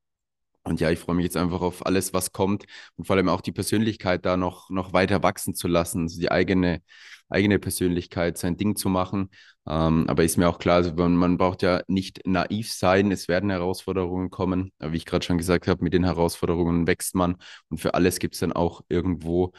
Und 0.64 0.80
ja, 0.80 0.90
ich 0.92 1.00
freue 1.00 1.16
mich 1.16 1.26
jetzt 1.26 1.38
einfach 1.38 1.62
auf 1.62 1.86
alles, 1.86 2.14
was 2.14 2.32
kommt 2.32 2.66
und 2.96 3.06
vor 3.06 3.16
allem 3.16 3.30
auch 3.30 3.42
die 3.42 3.52
Persönlichkeit 3.52 4.26
da 4.26 4.38
noch, 4.38 4.70
noch 4.70 4.94
weiter 4.94 5.24
wachsen 5.24 5.56
zu 5.56 5.68
lassen, 5.68 6.04
also 6.04 6.20
die 6.20 6.32
eigene, 6.32 6.82
eigene 7.30 7.60
Persönlichkeit, 7.60 8.38
sein 8.38 8.58
Ding 8.58 8.76
zu 8.76 8.90
machen. 8.90 9.30
Ähm, 9.68 10.06
aber 10.10 10.24
ist 10.24 10.38
mir 10.38 10.50
auch 10.50 10.60
klar, 10.60 10.78
also 10.78 10.94
man, 10.94 11.16
man 11.16 11.38
braucht 11.38 11.62
ja 11.64 11.82
nicht 11.88 12.22
naiv 12.26 12.72
sein, 12.72 13.12
es 13.12 13.28
werden 13.28 13.50
Herausforderungen 13.50 14.30
kommen. 14.30 14.72
Aber 14.80 14.94
wie 14.94 14.98
ich 14.98 15.06
gerade 15.06 15.26
schon 15.26 15.38
gesagt 15.38 15.68
habe, 15.68 15.84
mit 15.84 15.94
den 15.94 16.04
Herausforderungen 16.06 16.88
wächst 16.88 17.16
man 17.16 17.38
und 17.70 17.80
für 17.80 17.94
alles 17.94 18.20
gibt 18.20 18.36
es 18.36 18.42
dann 18.42 18.54
auch 18.54 18.82
irgendwo 18.90 19.54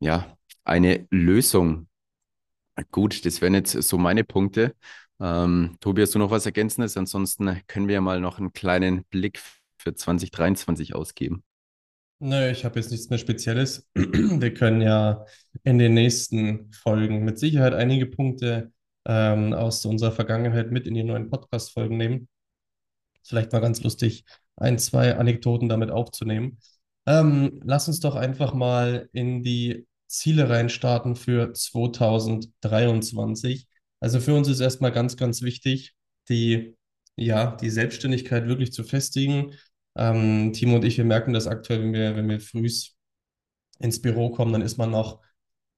ja 0.00 0.36
eine 0.64 1.06
Lösung. 1.10 1.88
Gut, 2.90 3.24
das 3.24 3.40
wären 3.40 3.54
jetzt 3.54 3.72
so 3.72 3.98
meine 3.98 4.24
Punkte. 4.24 4.74
Ähm, 5.20 5.76
Tobi, 5.80 6.02
hast 6.02 6.14
du 6.14 6.18
noch 6.18 6.30
was 6.30 6.46
Ergänzendes? 6.46 6.96
Ansonsten 6.96 7.62
können 7.66 7.88
wir 7.88 7.94
ja 7.94 8.00
mal 8.00 8.20
noch 8.20 8.38
einen 8.38 8.52
kleinen 8.52 9.04
Blick 9.04 9.40
für 9.78 9.94
2023 9.94 10.94
ausgeben. 10.94 11.42
Nö, 12.18 12.50
ich 12.50 12.64
habe 12.64 12.78
jetzt 12.78 12.90
nichts 12.90 13.10
mehr 13.10 13.18
Spezielles. 13.18 13.88
Wir 13.94 14.54
können 14.54 14.80
ja 14.80 15.26
in 15.64 15.78
den 15.78 15.92
nächsten 15.92 16.72
Folgen 16.72 17.24
mit 17.24 17.38
Sicherheit 17.38 17.74
einige 17.74 18.06
Punkte 18.06 18.72
ähm, 19.04 19.52
aus 19.52 19.84
unserer 19.84 20.12
Vergangenheit 20.12 20.70
mit 20.70 20.86
in 20.86 20.94
die 20.94 21.04
neuen 21.04 21.28
Podcast-Folgen 21.28 21.98
nehmen. 21.98 22.28
Vielleicht 23.22 23.52
mal 23.52 23.60
ganz 23.60 23.82
lustig, 23.82 24.24
ein, 24.56 24.78
zwei 24.78 25.16
Anekdoten 25.16 25.68
damit 25.68 25.90
aufzunehmen. 25.90 26.58
Ähm, 27.06 27.60
lass 27.64 27.88
uns 27.88 28.00
doch 28.00 28.16
einfach 28.16 28.54
mal 28.54 29.10
in 29.12 29.42
die 29.42 29.86
Ziele 30.06 30.48
reinstarten 30.48 31.16
für 31.16 31.52
2023. 31.52 33.66
Also 34.00 34.20
für 34.20 34.34
uns 34.34 34.48
ist 34.48 34.60
erstmal 34.60 34.92
ganz, 34.92 35.16
ganz 35.16 35.42
wichtig, 35.42 35.94
die, 36.28 36.76
ja, 37.16 37.56
die 37.56 37.70
Selbstständigkeit 37.70 38.46
wirklich 38.46 38.72
zu 38.72 38.84
festigen. 38.84 39.52
Ähm, 39.96 40.52
Timo 40.52 40.76
und 40.76 40.84
ich, 40.84 40.98
wir 40.98 41.04
merken 41.04 41.32
das 41.32 41.46
aktuell, 41.46 41.82
wenn 41.82 41.92
wir, 41.92 42.16
wenn 42.16 42.28
wir 42.28 42.40
früh 42.40 42.68
ins 43.78 44.00
Büro 44.02 44.30
kommen, 44.30 44.52
dann 44.52 44.62
ist 44.62 44.78
man 44.78 44.90
noch 44.90 45.22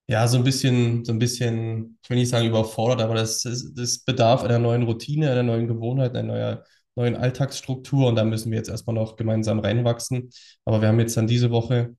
ja, 0.08 0.26
so 0.26 0.38
ein 0.38 0.44
bisschen, 0.44 1.04
so 1.04 1.12
ein 1.12 1.18
bisschen, 1.18 1.98
ich 2.02 2.10
will 2.10 2.16
nicht 2.16 2.30
sagen 2.30 2.48
überfordert, 2.48 3.02
aber 3.02 3.14
das, 3.14 3.42
das, 3.42 3.98
bedarf 4.04 4.42
einer 4.42 4.58
neuen 4.58 4.84
Routine, 4.84 5.30
einer 5.30 5.42
neuen 5.42 5.68
Gewohnheit, 5.68 6.16
einer 6.16 6.34
neuen, 6.34 6.58
neuen 6.96 7.16
Alltagsstruktur 7.16 8.08
und 8.08 8.16
da 8.16 8.24
müssen 8.24 8.50
wir 8.50 8.58
jetzt 8.58 8.70
erstmal 8.70 8.94
noch 8.94 9.16
gemeinsam 9.16 9.60
reinwachsen. 9.60 10.30
Aber 10.64 10.80
wir 10.80 10.88
haben 10.88 10.98
jetzt 10.98 11.16
dann 11.16 11.26
diese 11.26 11.50
Woche 11.50 11.94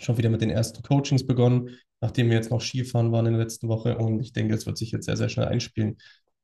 schon 0.00 0.18
wieder 0.18 0.30
mit 0.30 0.40
den 0.40 0.50
ersten 0.50 0.82
Coachings 0.82 1.26
begonnen, 1.26 1.70
nachdem 2.00 2.28
wir 2.28 2.36
jetzt 2.36 2.50
noch 2.50 2.60
Skifahren 2.60 3.12
waren 3.12 3.26
in 3.26 3.32
der 3.32 3.42
letzten 3.42 3.68
Woche. 3.68 3.98
Und 3.98 4.20
ich 4.20 4.32
denke, 4.32 4.54
es 4.54 4.66
wird 4.66 4.78
sich 4.78 4.92
jetzt 4.92 5.06
sehr, 5.06 5.16
sehr 5.16 5.28
schnell 5.28 5.46
einspielen. 5.46 5.98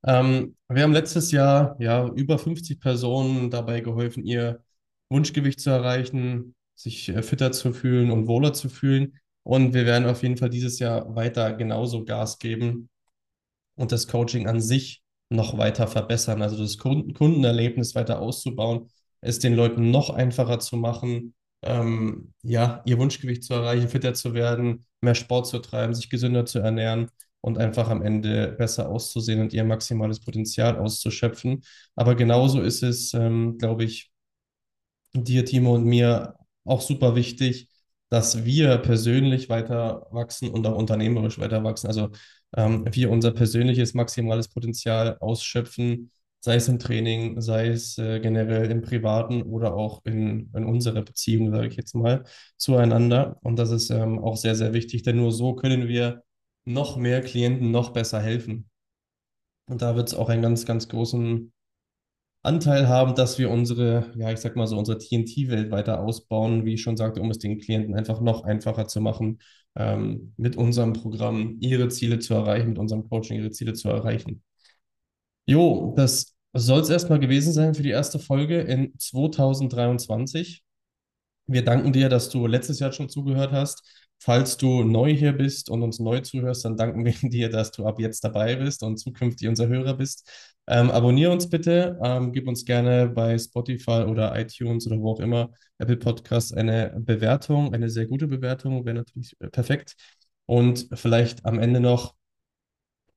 Ähm, 0.05 0.55
wir 0.69 0.83
haben 0.83 0.93
letztes 0.93 1.31
Jahr 1.31 1.75
ja 1.79 2.07
über 2.07 2.37
50 2.37 2.79
Personen 2.79 3.49
dabei 3.49 3.81
geholfen, 3.81 4.23
ihr 4.23 4.63
Wunschgewicht 5.09 5.59
zu 5.59 5.69
erreichen, 5.69 6.55
sich 6.75 7.09
äh, 7.09 7.23
fitter 7.23 7.51
zu 7.51 7.73
fühlen 7.73 8.11
und 8.11 8.27
wohler 8.27 8.53
zu 8.53 8.69
fühlen. 8.69 9.19
Und 9.43 9.73
wir 9.73 9.85
werden 9.85 10.07
auf 10.07 10.23
jeden 10.23 10.37
Fall 10.37 10.49
dieses 10.49 10.79
Jahr 10.79 11.15
weiter 11.15 11.53
genauso 11.53 12.03
Gas 12.05 12.37
geben 12.39 12.89
und 13.75 13.91
das 13.91 14.07
Coaching 14.07 14.47
an 14.47 14.59
sich 14.59 15.01
noch 15.29 15.57
weiter 15.57 15.87
verbessern, 15.87 16.41
also 16.41 16.57
das 16.57 16.77
Kundenerlebnis 16.77 17.95
weiter 17.95 18.19
auszubauen, 18.19 18.89
es 19.21 19.39
den 19.39 19.55
Leuten 19.55 19.91
noch 19.91 20.09
einfacher 20.09 20.59
zu 20.59 20.77
machen, 20.77 21.33
ähm, 21.63 22.33
ja, 22.43 22.81
ihr 22.85 22.97
Wunschgewicht 22.97 23.43
zu 23.43 23.53
erreichen, 23.53 23.89
fitter 23.89 24.13
zu 24.13 24.33
werden, 24.33 24.85
mehr 25.01 25.15
Sport 25.15 25.47
zu 25.47 25.59
treiben, 25.59 25.93
sich 25.93 26.09
gesünder 26.09 26.45
zu 26.45 26.59
ernähren 26.59 27.09
und 27.41 27.57
einfach 27.57 27.89
am 27.89 28.01
Ende 28.01 28.53
besser 28.57 28.89
auszusehen 28.89 29.41
und 29.41 29.53
ihr 29.53 29.63
maximales 29.63 30.19
Potenzial 30.19 30.77
auszuschöpfen. 30.77 31.63
Aber 31.95 32.15
genauso 32.15 32.61
ist 32.61 32.83
es, 32.83 33.13
ähm, 33.13 33.57
glaube 33.57 33.83
ich, 33.83 34.11
dir, 35.13 35.45
Timo 35.45 35.75
und 35.75 35.85
mir 35.85 36.35
auch 36.65 36.81
super 36.81 37.15
wichtig, 37.15 37.69
dass 38.09 38.45
wir 38.45 38.77
persönlich 38.77 39.49
weiter 39.49 40.07
wachsen 40.11 40.49
und 40.49 40.65
auch 40.65 40.77
unternehmerisch 40.77 41.39
weiter 41.39 41.63
wachsen. 41.63 41.87
Also 41.87 42.09
ähm, 42.55 42.85
wir 42.91 43.09
unser 43.11 43.31
persönliches 43.31 43.93
maximales 43.93 44.47
Potenzial 44.47 45.17
ausschöpfen 45.19 46.11
sei 46.47 46.55
es 46.55 46.67
im 46.69 46.79
Training, 46.79 47.41
sei 47.41 47.67
es 47.67 47.97
äh, 47.97 48.19
generell 48.19 48.71
im 48.71 48.81
Privaten 48.81 49.43
oder 49.43 49.73
auch 49.75 50.01
in, 50.05 50.49
in 50.55 50.65
unserer 50.65 51.01
Beziehung, 51.03 51.51
sage 51.51 51.67
ich 51.67 51.75
jetzt 51.75 51.93
mal, 51.93 52.23
zueinander. 52.57 53.37
Und 53.43 53.59
das 53.59 53.69
ist 53.71 53.89
ähm, 53.89 54.19
auch 54.19 54.37
sehr, 54.37 54.55
sehr 54.55 54.73
wichtig, 54.73 55.03
denn 55.03 55.17
nur 55.17 55.31
so 55.33 55.55
können 55.55 55.87
wir 55.87 56.23
noch 56.65 56.97
mehr 56.97 57.21
Klienten 57.21 57.71
noch 57.71 57.91
besser 57.91 58.21
helfen. 58.21 58.69
Und 59.69 59.81
da 59.81 59.95
wird 59.95 60.07
es 60.07 60.15
auch 60.15 60.29
einen 60.29 60.41
ganz, 60.41 60.65
ganz 60.65 60.87
großen 60.87 61.51
Anteil 62.43 62.87
haben, 62.87 63.15
dass 63.15 63.39
wir 63.39 63.49
unsere, 63.51 64.13
ja, 64.15 64.31
ich 64.31 64.39
sag 64.39 64.55
mal 64.55 64.67
so, 64.67 64.77
unsere 64.77 64.97
TNT-Welt 64.99 65.69
weiter 65.71 65.99
ausbauen, 65.99 66.65
wie 66.65 66.75
ich 66.75 66.81
schon 66.81 66.95
sagte, 66.97 67.21
um 67.21 67.29
es 67.31 67.39
den 67.39 67.59
Klienten 67.59 67.93
einfach 67.95 68.21
noch 68.21 68.43
einfacher 68.45 68.87
zu 68.87 69.01
machen, 69.01 69.39
ähm, 69.75 70.33
mit 70.37 70.55
unserem 70.55 70.93
Programm 70.93 71.57
ihre 71.59 71.89
Ziele 71.89 72.19
zu 72.19 72.33
erreichen, 72.35 72.69
mit 72.69 72.79
unserem 72.79 73.09
Coaching 73.09 73.37
ihre 73.37 73.51
Ziele 73.51 73.73
zu 73.73 73.89
erreichen. 73.89 74.43
Jo, 75.45 75.93
das 75.97 76.36
soll 76.59 76.81
es 76.81 76.89
erstmal 76.89 77.19
gewesen 77.19 77.53
sein 77.53 77.73
für 77.75 77.83
die 77.83 77.89
erste 77.91 78.19
Folge 78.19 78.61
in 78.61 78.97
2023. 78.97 80.63
Wir 81.47 81.63
danken 81.63 81.93
dir, 81.93 82.09
dass 82.09 82.29
du 82.29 82.47
letztes 82.47 82.79
Jahr 82.79 82.91
schon 82.91 83.09
zugehört 83.09 83.51
hast. 83.51 83.83
Falls 84.19 84.57
du 84.57 84.83
neu 84.83 85.13
hier 85.13 85.33
bist 85.33 85.69
und 85.69 85.83
uns 85.83 85.99
neu 85.99 86.21
zuhörst, 86.21 86.65
dann 86.65 86.75
danken 86.75 87.05
wir 87.05 87.13
dir, 87.29 87.49
dass 87.49 87.71
du 87.71 87.85
ab 87.85 87.99
jetzt 87.99 88.23
dabei 88.23 88.55
bist 88.55 88.83
und 88.83 88.97
zukünftig 88.97 89.47
unser 89.47 89.67
Hörer 89.67 89.95
bist. 89.95 90.29
Ähm, 90.67 90.91
abonniere 90.91 91.31
uns 91.31 91.49
bitte, 91.49 91.97
ähm, 92.03 92.33
gib 92.33 92.47
uns 92.47 92.65
gerne 92.65 93.07
bei 93.07 93.37
Spotify 93.37 94.03
oder 94.07 94.37
iTunes 94.37 94.87
oder 94.87 94.99
wo 94.99 95.11
auch 95.11 95.19
immer, 95.19 95.51
Apple 95.77 95.97
Podcasts, 95.97 96.51
eine 96.53 96.93
Bewertung, 96.99 97.73
eine 97.73 97.89
sehr 97.89 98.07
gute 98.07 98.27
Bewertung, 98.27 98.85
wäre 98.85 98.95
natürlich 98.95 99.35
äh, 99.39 99.49
perfekt. 99.49 99.95
Und 100.45 100.89
vielleicht 100.93 101.45
am 101.45 101.59
Ende 101.59 101.79
noch 101.79 102.15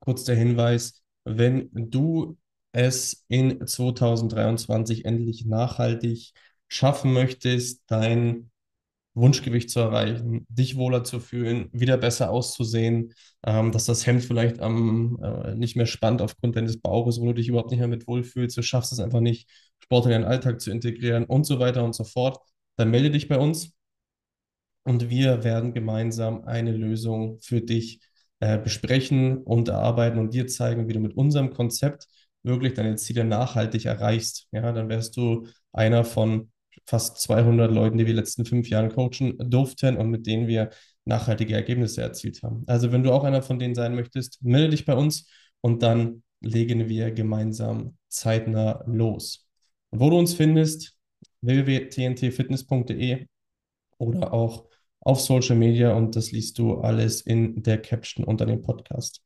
kurz 0.00 0.24
der 0.24 0.36
Hinweis, 0.36 1.02
wenn 1.24 1.70
du 1.72 2.36
es 2.72 3.24
in 3.28 3.66
2023 3.66 5.04
endlich 5.04 5.46
nachhaltig 5.46 6.32
schaffen 6.68 7.12
möchtest, 7.12 7.82
dein 7.86 8.50
Wunschgewicht 9.14 9.70
zu 9.70 9.80
erreichen, 9.80 10.46
dich 10.48 10.76
wohler 10.76 11.02
zu 11.04 11.18
fühlen, 11.20 11.68
wieder 11.72 11.96
besser 11.98 12.30
auszusehen, 12.30 13.12
ähm, 13.44 13.72
dass 13.72 13.84
das 13.86 14.06
Hemd 14.06 14.22
vielleicht 14.24 14.60
am, 14.60 15.18
äh, 15.22 15.54
nicht 15.56 15.76
mehr 15.76 15.86
spannt 15.86 16.22
aufgrund 16.22 16.56
deines 16.56 16.80
Bauches, 16.80 17.20
wo 17.20 17.26
du 17.26 17.34
dich 17.34 17.48
überhaupt 17.48 17.70
nicht 17.70 17.80
mehr 17.80 17.88
mit 17.88 18.06
wohlfühlst, 18.06 18.56
du 18.56 18.62
schaffst 18.62 18.92
es 18.92 19.00
einfach 19.00 19.20
nicht, 19.20 19.48
Sport 19.80 20.06
in 20.06 20.12
deinen 20.12 20.24
Alltag 20.24 20.60
zu 20.60 20.70
integrieren 20.70 21.24
und 21.24 21.44
so 21.44 21.58
weiter 21.58 21.84
und 21.84 21.94
so 21.94 22.04
fort, 22.04 22.38
dann 22.76 22.90
melde 22.90 23.10
dich 23.10 23.28
bei 23.28 23.38
uns 23.38 23.72
und 24.84 25.10
wir 25.10 25.44
werden 25.44 25.74
gemeinsam 25.74 26.44
eine 26.44 26.72
Lösung 26.72 27.38
für 27.40 27.60
dich 27.60 28.00
äh, 28.40 28.58
besprechen 28.58 29.38
und 29.38 29.68
erarbeiten 29.68 30.18
und 30.18 30.34
dir 30.34 30.46
zeigen, 30.46 30.88
wie 30.88 30.92
du 30.94 31.00
mit 31.00 31.16
unserem 31.16 31.52
Konzept 31.52 32.06
wirklich 32.42 32.74
deine 32.74 32.96
Ziele 32.96 33.24
nachhaltig 33.24 33.84
erreichst. 33.86 34.48
Ja, 34.52 34.72
dann 34.72 34.88
wärst 34.88 35.16
du 35.16 35.46
einer 35.72 36.04
von 36.04 36.50
fast 36.86 37.18
200 37.20 37.70
Leuten, 37.70 37.98
die 37.98 38.06
wir 38.06 38.14
die 38.14 38.18
letzten 38.18 38.44
fünf 38.44 38.68
Jahren 38.68 38.90
coachen 38.90 39.36
durften 39.38 39.96
und 39.96 40.10
mit 40.10 40.26
denen 40.26 40.46
wir 40.48 40.70
nachhaltige 41.04 41.54
Ergebnisse 41.54 42.02
erzielt 42.02 42.42
haben. 42.42 42.64
Also 42.66 42.92
wenn 42.92 43.02
du 43.02 43.12
auch 43.12 43.24
einer 43.24 43.42
von 43.42 43.58
denen 43.58 43.74
sein 43.74 43.94
möchtest, 43.94 44.42
melde 44.42 44.70
dich 44.70 44.84
bei 44.84 44.94
uns 44.94 45.28
und 45.60 45.82
dann 45.82 46.22
legen 46.40 46.88
wir 46.88 47.10
gemeinsam 47.12 47.96
zeitnah 48.08 48.82
los. 48.86 49.46
wo 49.92 50.08
du 50.10 50.18
uns 50.18 50.34
findest, 50.34 50.96
www.tntfitness.de 51.42 53.26
oder 53.98 54.32
auch 54.32 54.66
auf 55.00 55.20
Social 55.20 55.56
Media 55.56 55.94
und 55.94 56.14
das 56.16 56.30
liest 56.32 56.58
du 56.58 56.74
alles 56.80 57.22
in 57.22 57.62
der 57.62 57.80
Caption 57.80 58.24
unter 58.24 58.46
dem 58.46 58.62
Podcast. 58.62 59.22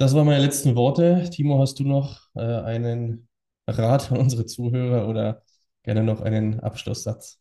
Das 0.00 0.14
waren 0.14 0.26
meine 0.26 0.42
letzten 0.42 0.74
Worte. 0.76 1.28
Timo, 1.30 1.60
hast 1.60 1.78
du 1.78 1.84
noch 1.84 2.28
äh, 2.34 2.40
einen 2.40 3.28
Rat 3.68 4.10
an 4.10 4.18
unsere 4.18 4.46
Zuhörer 4.46 5.08
oder 5.08 5.42
gerne 5.82 6.02
noch 6.02 6.20
einen 6.22 6.58
Abschlusssatz? 6.60 7.39